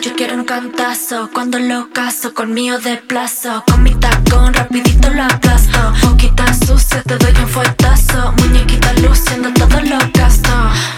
Yo 0.01 0.13
quiero 0.15 0.35
un 0.35 0.45
cantazo. 0.45 1.29
Cuando 1.33 1.59
lo 1.59 1.89
caso, 1.91 2.33
conmigo 2.33 2.77
de 2.79 2.97
plazo. 2.97 3.63
Con 3.69 3.83
mi 3.83 3.93
tacón, 3.95 4.53
rapidito 4.53 5.09
lo 5.09 5.23
aplasto. 5.23 5.93
Poquita 6.01 6.53
sucia, 6.53 7.01
te 7.03 7.17
doy 7.17 7.33
un 7.41 7.47
fuetazo. 7.47 8.33
Muñequita 8.37 8.93
luciendo 8.93 9.51
todo 9.53 9.81
lo 9.81 9.97
gasto. 10.13 10.49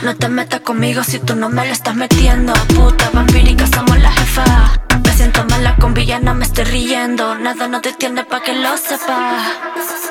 No 0.03 0.15
te 0.15 0.27
metas 0.29 0.61
conmigo 0.61 1.03
si 1.03 1.19
tú 1.19 1.35
no 1.35 1.49
me 1.49 1.65
lo 1.65 1.71
estás 1.71 1.95
metiendo. 1.95 2.53
Puta 2.75 3.09
vampírica, 3.13 3.65
somos 3.67 3.99
la 3.99 4.11
jefa. 4.11 4.79
Me 5.03 5.13
siento 5.13 5.45
mala 5.45 5.75
con 5.77 5.93
villana, 5.93 6.33
me 6.33 6.45
estoy 6.45 6.65
riendo. 6.65 7.35
Nada 7.35 7.67
no 7.67 7.81
te 7.81 7.89
entiende 7.89 8.23
pa' 8.23 8.41
que 8.41 8.53
lo 8.53 8.77
sepa. 8.77 10.10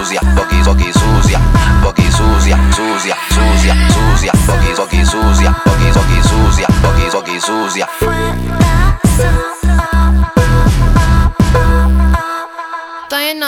Boqui 0.00 0.16
sucia, 0.16 0.20
boqui 0.34 0.62
boqui 0.64 0.92
sucia, 0.92 1.38
boqui 1.82 2.10
sucia, 2.10 2.56
sucia, 2.70 3.16
sucia, 3.28 3.74
sucia, 3.92 4.32
boqui 4.46 4.74
boqui 4.74 5.04
sucia, 5.04 5.54
boqui 5.66 5.90
boqui 5.92 6.20
sucia, 6.22 6.66
boqui 6.80 7.10
boqui 7.12 8.49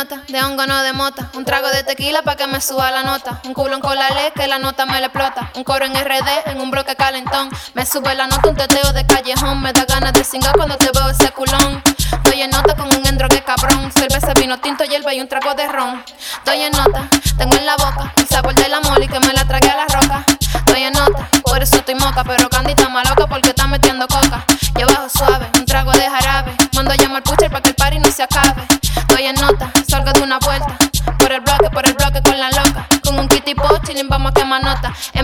de 0.05 0.43
hongo 0.43 0.67
no 0.67 0.83
de 0.83 0.93
mota. 0.93 1.31
Un 1.35 1.45
trago 1.45 1.69
de 1.69 1.85
tequila 1.85 2.23
pa' 2.23 2.35
que 2.35 2.47
me 2.49 2.61
suba 2.61 2.91
la 2.91 3.05
nota. 3.05 3.41
Un 3.45 3.55
culo 3.55 3.75
en 3.75 3.81
cola 3.81 4.09
le 4.11 4.33
que 4.33 4.49
la 4.49 4.59
nota 4.59 4.85
me 4.85 4.99
le 4.99 5.07
explota. 5.07 5.51
Un 5.55 5.63
coro 5.63 5.85
en 5.85 5.95
RD, 5.95 6.51
en 6.51 6.61
un 6.61 6.71
bloque 6.71 6.97
calentón. 6.97 7.49
Me 7.75 7.87
sube 7.87 8.15
la 8.15 8.27
nota, 8.27 8.49
un 8.49 8.57
teteo 8.57 8.93
de 8.93 9.07
callejón. 9.07 9.63
Me 9.63 9.73
da 9.73 9.85
ganas 9.85 10.13
de 10.13 10.25
cingar 10.25 10.57
cuando 10.57 10.77
te 10.77 10.91
veo 10.93 11.09
ese 11.09 11.31
culón. 11.31 11.83
Estoy 11.85 12.43
en 12.43 12.51
nota 12.51 12.75
con 12.75 12.89
un 12.89 13.07
endrogue 13.07 13.43
cabrón. 13.43 13.93
Cerveza, 13.93 14.35
vino 14.35 14.59
tinto, 14.59 14.85
hierba 14.85 15.15
y 15.15 15.21
un 15.21 15.29
trago 15.29 15.55
de 15.55 15.69
ron. 15.69 16.03
Estoy 16.39 16.63
en 16.63 16.73
nota, 16.73 17.09
tengo 17.39 17.57
en 17.57 17.67
la 17.67 17.77
boca 17.77 18.13
el 18.17 18.27
sabor 18.27 18.55
de 18.55 18.69
la 18.69 18.81
moli 18.81 19.07
que 19.07 19.21
me 19.21 19.33
la 19.33 19.45
tragué 19.45 19.71
a 19.71 19.77
la 19.77 19.87
roca. 19.87 20.25
Estoy 20.55 20.83
en 20.83 20.95
nota, 20.95 21.29
por 21.43 21.63
eso 21.63 21.77
estoy 21.77 21.95
moca. 21.95 22.25
Pero 22.25 22.49
Candy 22.49 22.73
está 22.73 22.89
maloca 22.89 23.27
porque 23.27 23.51
está 23.51 23.67
metiendo 23.69 24.09
coca. 24.09 24.45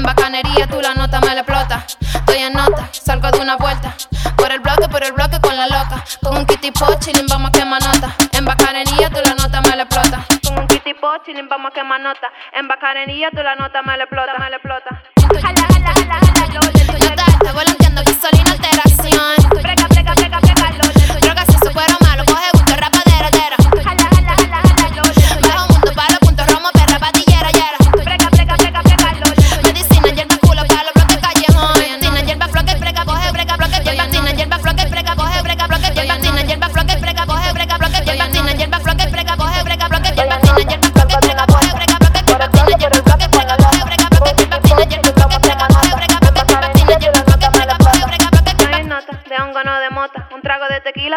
Bacanería 0.09 0.66
tú 0.66 0.80
la 0.80 0.94
nota 0.94 1.20
me 1.20 1.34
la 1.34 1.40
explota. 1.42 1.84
Estoy 2.00 2.38
en 2.38 2.54
nota, 2.54 2.88
salgo 2.92 3.30
de 3.30 3.40
una 3.40 3.56
vuelta. 3.56 3.94
Por 4.36 4.50
el 4.50 4.61
bloque, 4.61 4.88
por 4.88 5.04
el 5.04 5.12
bloque 5.12 5.38
con 5.40 5.54
la 5.54 5.66
loca. 5.66 6.02
Con 6.22 6.36
un 6.38 6.46
kitty 6.46 6.70
pot, 6.70 6.98
chilling, 7.00 7.26
vamos 7.26 7.50
a 7.50 7.52
quemar 7.52 7.82
nota. 7.82 8.14
En 8.32 8.44
bacanería 8.44 9.11
tú 9.11 9.20
la 9.22 9.34
nota 9.34 9.61
me 9.61 9.76
la 9.76 9.82
explota. 9.82 10.24
Con 10.44 10.59
un 10.61 10.66
kitty 10.66 10.94
pot, 10.94 11.22
chilling, 11.26 11.48
vamos 11.48 11.70
a 11.70 11.74
quemar 11.74 12.00
nota. 12.00 12.32
En 12.52 12.66
bacanería 12.68 13.30
tú 13.30 13.42
la 13.42 13.54
nota 13.56 13.82
me 13.82 13.98
la 13.98 14.04
explota, 14.04 14.32
me 14.38 14.48
la 14.48 14.56
explota. 14.56 15.02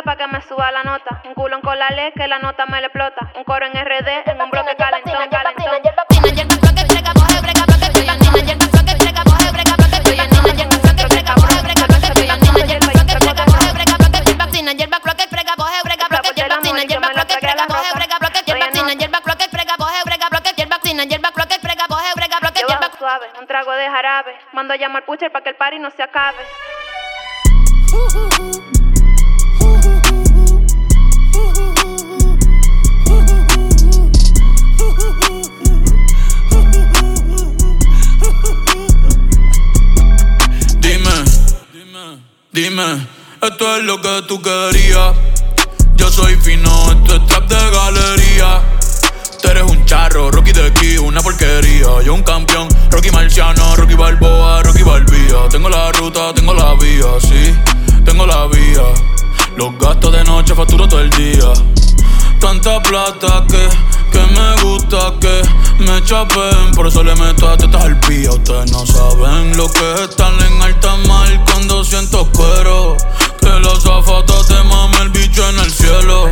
nota 0.02 0.04
pa' 0.04 0.16
que 0.16 0.28
me 0.28 0.42
suba 0.42 0.72
la 0.72 0.84
nota. 0.84 1.22
Un 1.26 1.34
culón 1.34 1.62
con 1.62 1.78
la 1.78 1.90
ley 1.90 2.12
que 2.14 2.28
la 2.28 2.40
nota 2.40 2.66
me 2.66 2.80
le 2.80 2.88
explota. 2.88 3.32
Un 3.36 3.44
coro 3.44 3.66
en 3.66 3.74
RD, 3.74 4.30
en 4.30 4.42
un 4.42 4.50
bloque 4.50 4.76
calentón, 4.76 5.30
calentón. 5.30 5.82
Un 23.40 23.48
trago 23.48 23.72
de 23.72 23.90
jarabe. 23.90 24.36
Mando 24.54 24.74
a 24.74 24.78
llamar 24.78 25.06
pucher 25.06 25.32
para 25.32 25.44
que 25.44 25.50
el 25.50 25.56
party 25.56 25.80
no 25.80 25.90
se 25.92 26.04
acabe. 26.04 26.38
Esto 43.42 43.78
es 43.78 43.84
lo 43.84 44.02
que 44.02 44.24
tú 44.28 44.42
querías. 44.42 45.16
Yo 45.96 46.10
soy 46.10 46.36
fino, 46.36 46.92
esto 46.92 47.16
es 47.16 47.28
trap 47.28 47.48
de 47.48 47.72
galería. 47.72 48.62
Tú 49.42 49.50
eres 49.50 49.64
un 49.64 49.86
charro, 49.86 50.32
Rocky 50.32 50.52
de 50.52 50.68
aquí, 50.68 50.98
una 50.98 51.22
porquería. 51.22 52.02
Yo 52.04 52.14
un 52.14 52.24
campeón, 52.24 52.68
Rocky 52.90 53.12
Marciano, 53.12 53.76
Rocky 53.76 53.96
Balboa, 53.96 54.64
Rocky 54.64 54.84
Balbía. 54.84 55.50
Tengo 55.50 55.70
la 55.70 55.92
ruta, 55.92 56.34
tengo 56.34 56.54
la 56.54 56.74
vía, 56.76 57.20
sí, 57.20 57.54
tengo 58.04 58.26
la 58.26 58.48
vía. 58.48 58.84
Los 59.58 59.78
gastos 59.78 60.12
de 60.14 60.24
noche 60.24 60.56
facturo 60.56 60.88
todo 60.88 61.02
el 61.02 61.10
día. 61.12 61.54
Tanta 62.42 62.82
plata 62.82 63.46
que, 63.48 63.70
que 64.12 64.20
me 64.34 64.62
gusta 64.64 65.14
que 65.22 65.42
me 65.84 66.04
chapen. 66.04 66.72
Por 66.76 66.88
eso 66.88 67.04
le 67.04 67.16
meto 67.16 67.48
a 67.48 67.56
tetas 67.56 67.84
al 67.84 68.00
pía. 68.00 68.32
Ustedes 68.32 68.72
no 68.72 68.84
saben 68.84 69.56
lo 69.56 69.72
que 69.72 69.94
es 69.94 70.02
estar 70.02 70.34
en 70.34 70.62
alta 70.62 70.98
mar 71.08 71.46
cuando 71.46 71.84
siento 71.86 72.28
cuero. 72.32 72.98
Que 73.40 73.60
los 73.60 73.84
zapatos 73.84 74.48
te 74.48 74.62
mame 74.64 74.98
el 75.04 75.10
bicho 75.10 75.48
en 75.50 75.60
el 75.60 75.72
cielo. 75.72 76.30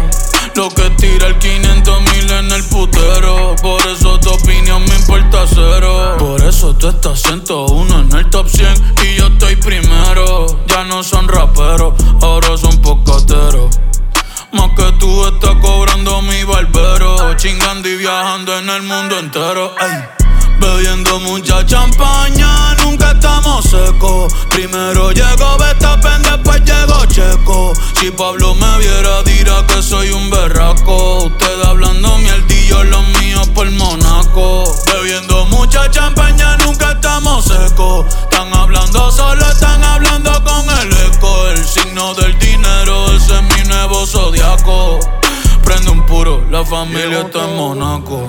Lo 0.56 0.70
que 0.70 0.90
tira 0.98 1.28
el 1.28 1.38
500 1.38 2.02
mil 2.02 2.32
en 2.32 2.52
el 2.54 2.64
putero. 2.64 3.56
Por 3.62 3.80
eso 3.88 4.20
tu 4.20 4.32
opinión 4.32 4.84
me 4.86 4.96
importa 4.96 5.46
cero. 5.48 6.16
Por 6.18 6.44
eso 6.44 6.76
tú 6.76 6.90
estás 6.90 7.22
101 7.22 8.00
en 8.00 8.18
el 8.18 8.30
top 8.32 8.50
100 8.50 8.96
y 9.04 9.16
yo 9.16 9.28
estoy 9.28 9.56
primero. 9.58 10.48
Ya 10.68 10.84
no 10.86 11.04
son 11.04 11.28
raperos, 11.28 11.94
ahora 12.22 12.58
son 12.58 12.82
pocateros. 12.82 13.80
Más 14.52 14.70
que 14.76 14.92
tú 14.94 15.26
estás 15.28 15.56
cobrando 15.62 16.22
mi 16.22 16.44
barbero. 16.44 17.36
Chingando 17.36 17.88
y 17.88 17.98
viajando 17.98 18.58
en 18.58 18.70
el 18.70 18.82
mundo 18.84 19.20
entero. 19.20 19.76
Ey. 19.80 20.20
Bebiendo 20.60 21.20
mucha 21.22 21.66
champaña, 21.66 22.76
nunca 22.84 23.12
estamos 23.12 23.64
secos. 23.64 24.34
Primero 24.50 25.12
llegó 25.12 25.58
Betapen, 25.58 26.22
después 26.24 26.62
llegó 26.66 27.06
Checo. 27.06 27.74
Si 28.00 28.12
Pablo 28.12 28.56
me 28.56 28.78
viera, 28.78 29.24
dirá 29.24 29.66
que 29.68 29.82
soy 29.82 30.12
un 30.12 30.30
berraco. 30.30 31.26
Usted 31.26 31.62
hablando 31.64 32.18
mierdillo, 32.18 32.84
los 32.84 33.08
míos 33.20 33.48
por 33.56 33.72
Monaco. 33.72 34.64
Bebiendo 34.92 35.46
mucha 35.46 35.90
champaña, 35.92 36.58
nunca 36.58 36.92
estamos 36.92 37.46
secos. 37.46 38.06
Están 38.50 38.64
hablando 38.64 39.12
solo, 39.12 39.42
están 39.42 39.84
hablando 39.84 40.32
con 40.44 40.66
el 40.82 40.92
eco. 41.14 41.50
El 41.50 41.64
signo 41.64 42.16
del 42.16 42.38
dinero, 42.40 43.06
ese 43.16 43.36
es 43.36 43.44
mi 43.44 43.64
nuevo 43.70 44.08
zodiaco. 44.08 45.00
Prende 45.64 45.92
un 45.92 46.04
puro, 46.08 46.44
la 46.50 46.66
familia 46.66 47.22
está 47.22 47.44
en 47.44 47.56
Monaco. 47.56 48.28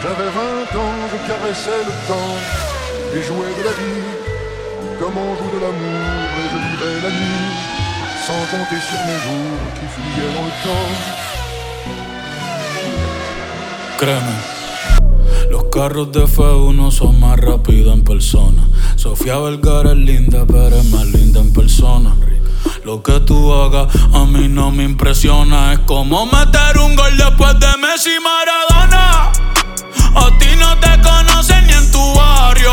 J'avais 0.00 0.30
20 0.30 0.76
ans, 0.78 1.08
je 1.10 1.18
caressais 1.26 1.82
le 1.84 1.92
temps 2.06 2.36
et 3.12 3.22
jouais 3.24 3.52
de 3.58 3.64
la 3.64 3.72
vie 3.72 4.04
comme 5.00 5.18
on 5.18 5.34
joue 5.36 5.50
de 5.50 5.60
l'amour 5.60 6.28
et 6.38 6.46
je 6.52 6.58
vivais 6.68 6.98
la 7.02 7.10
nuit 7.10 7.50
sans 8.24 8.42
compter 8.52 8.80
sur 8.88 9.00
mes 9.08 9.18
jours 9.26 9.58
qui 9.74 9.86
fuyaient 9.94 10.32
dans 10.36 10.44
le 10.44 10.54
temps. 10.62 10.90
Créeme, 13.98 14.34
los 15.50 15.64
carros 15.64 16.12
de 16.12 16.24
F1 16.24 16.90
son 16.90 17.20
más 17.20 17.38
rápidos 17.38 17.94
en 17.94 18.04
persona. 18.04 18.68
Sofía 18.96 19.38
Vergara 19.38 19.92
es 19.92 19.98
linda, 19.98 20.44
pero 20.46 20.76
es 20.76 20.84
más 20.90 21.06
linda 21.06 21.40
en 21.40 21.52
persona. 21.52 22.14
Lo 22.84 23.02
que 23.02 23.20
tú 23.20 23.52
hagas 23.52 23.88
a 24.14 24.24
mí 24.24 24.48
no 24.48 24.70
me 24.70 24.84
impresiona. 24.84 25.72
Es 25.72 25.80
como 25.80 26.26
meter 26.26 26.78
un 26.78 26.96
gol 26.96 27.16
después 27.16 27.58
de 27.60 27.66
Messi 27.78 28.16
Maradona. 28.22 29.32
A 30.14 30.38
ti 30.38 30.48
no 30.58 30.76
te 30.78 31.00
conocen 31.02 31.66
ni 31.66 31.72
en 31.72 31.90
tu 31.90 32.14
barrio. 32.14 32.72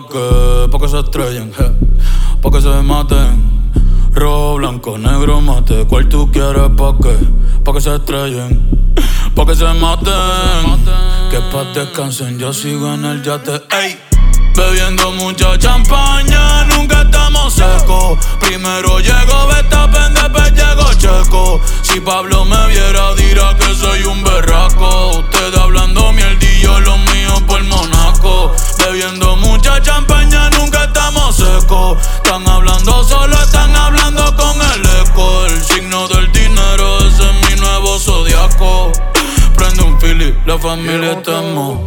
Pa' 0.00 0.08
que, 0.08 0.68
pa' 0.70 0.78
que 0.78 0.88
se 0.88 0.98
estrellen, 0.98 1.52
je, 1.52 1.70
pa' 2.42 2.50
que 2.50 2.60
se 2.60 2.82
maten. 2.82 3.70
Rojo, 4.12 4.56
blanco, 4.56 4.98
negro, 4.98 5.40
mate, 5.40 5.86
¿cuál 5.86 6.08
tú 6.08 6.30
quieres 6.32 6.70
pa' 6.76 6.96
qué? 7.00 7.16
Pa' 7.64 7.72
que 7.72 7.80
se 7.80 7.94
estrellen, 7.94 8.94
pa' 9.36 9.46
que 9.46 9.54
se 9.54 9.72
maten. 9.74 10.84
Que 11.30 11.38
pa' 11.52 11.64
descansen, 11.74 12.38
yo 12.38 12.52
sigo 12.52 12.92
en 12.92 13.04
el 13.04 13.22
yate, 13.22 13.62
ey. 13.70 13.98
Bebiendo 14.56 15.12
mucha 15.12 15.58
champaña, 15.58 16.64
nunca 16.64 17.02
estamos 17.02 17.52
secos. 17.52 18.18
Primero 18.40 19.00
llego 19.00 19.46
Betapen, 19.48 20.14
después 20.14 20.52
llego 20.52 20.94
Checo. 20.96 21.60
Si 21.82 22.00
Pablo 22.00 22.44
me 22.44 22.68
viera, 22.68 23.14
dirá 23.14 23.56
que 23.56 23.74
soy 23.74 24.04
un 24.04 24.22
berraco. 24.22 25.18
Ustedes 25.18 25.58
hablando 25.58 26.12
mierdillo, 26.12 26.80
los 26.80 26.98
míos 26.98 27.42
por 27.48 27.64
Monaco. 27.64 28.52
Bebiendo 28.84 29.36
mucha 29.36 29.80
champaña, 29.80 30.50
nunca 30.50 30.84
estamos 30.84 31.36
secos. 31.36 31.98
Están 32.16 32.46
hablando 32.46 33.02
solo, 33.04 33.34
están 33.34 33.74
hablando 33.74 34.24
con 34.36 34.56
el 34.74 34.82
eco. 35.02 35.46
El 35.46 35.62
signo 35.62 36.06
del 36.08 36.30
dinero, 36.32 36.98
ese 36.98 37.22
es 37.22 37.50
mi 37.50 37.60
nuevo 37.60 37.98
zodiaco. 37.98 38.92
Prende 39.56 39.82
un 39.82 39.98
fili, 40.00 40.36
la 40.46 40.58
familia 40.58 41.12
estamos. 41.12 41.78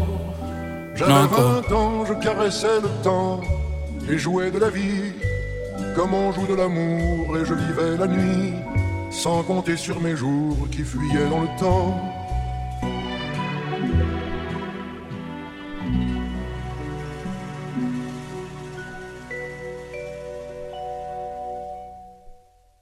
J'avais 0.95 1.29
Naco. 1.29 1.61
20 1.61 1.71
ans, 1.73 2.05
je 2.05 2.13
caressais 2.15 2.81
le 2.81 2.89
temps 3.03 3.41
et 4.09 4.17
jouais 4.17 4.49
de 4.49 4.57
la 4.57 4.69
vie 4.69 5.13
comme 5.95 6.13
on 6.13 6.31
joue 6.31 6.47
de 6.47 6.55
l'amour 6.55 7.37
et 7.37 7.45
je 7.45 7.53
vivais 7.53 7.97
la 7.97 8.07
nuit 8.07 8.53
sans 9.11 9.43
compter 9.43 9.77
sur 9.77 9.99
mes 9.99 10.15
jours 10.15 10.57
qui 10.71 10.83
fuyaient 10.83 11.29
dans 11.29 11.41
le 11.41 11.59
temps. 11.59 12.26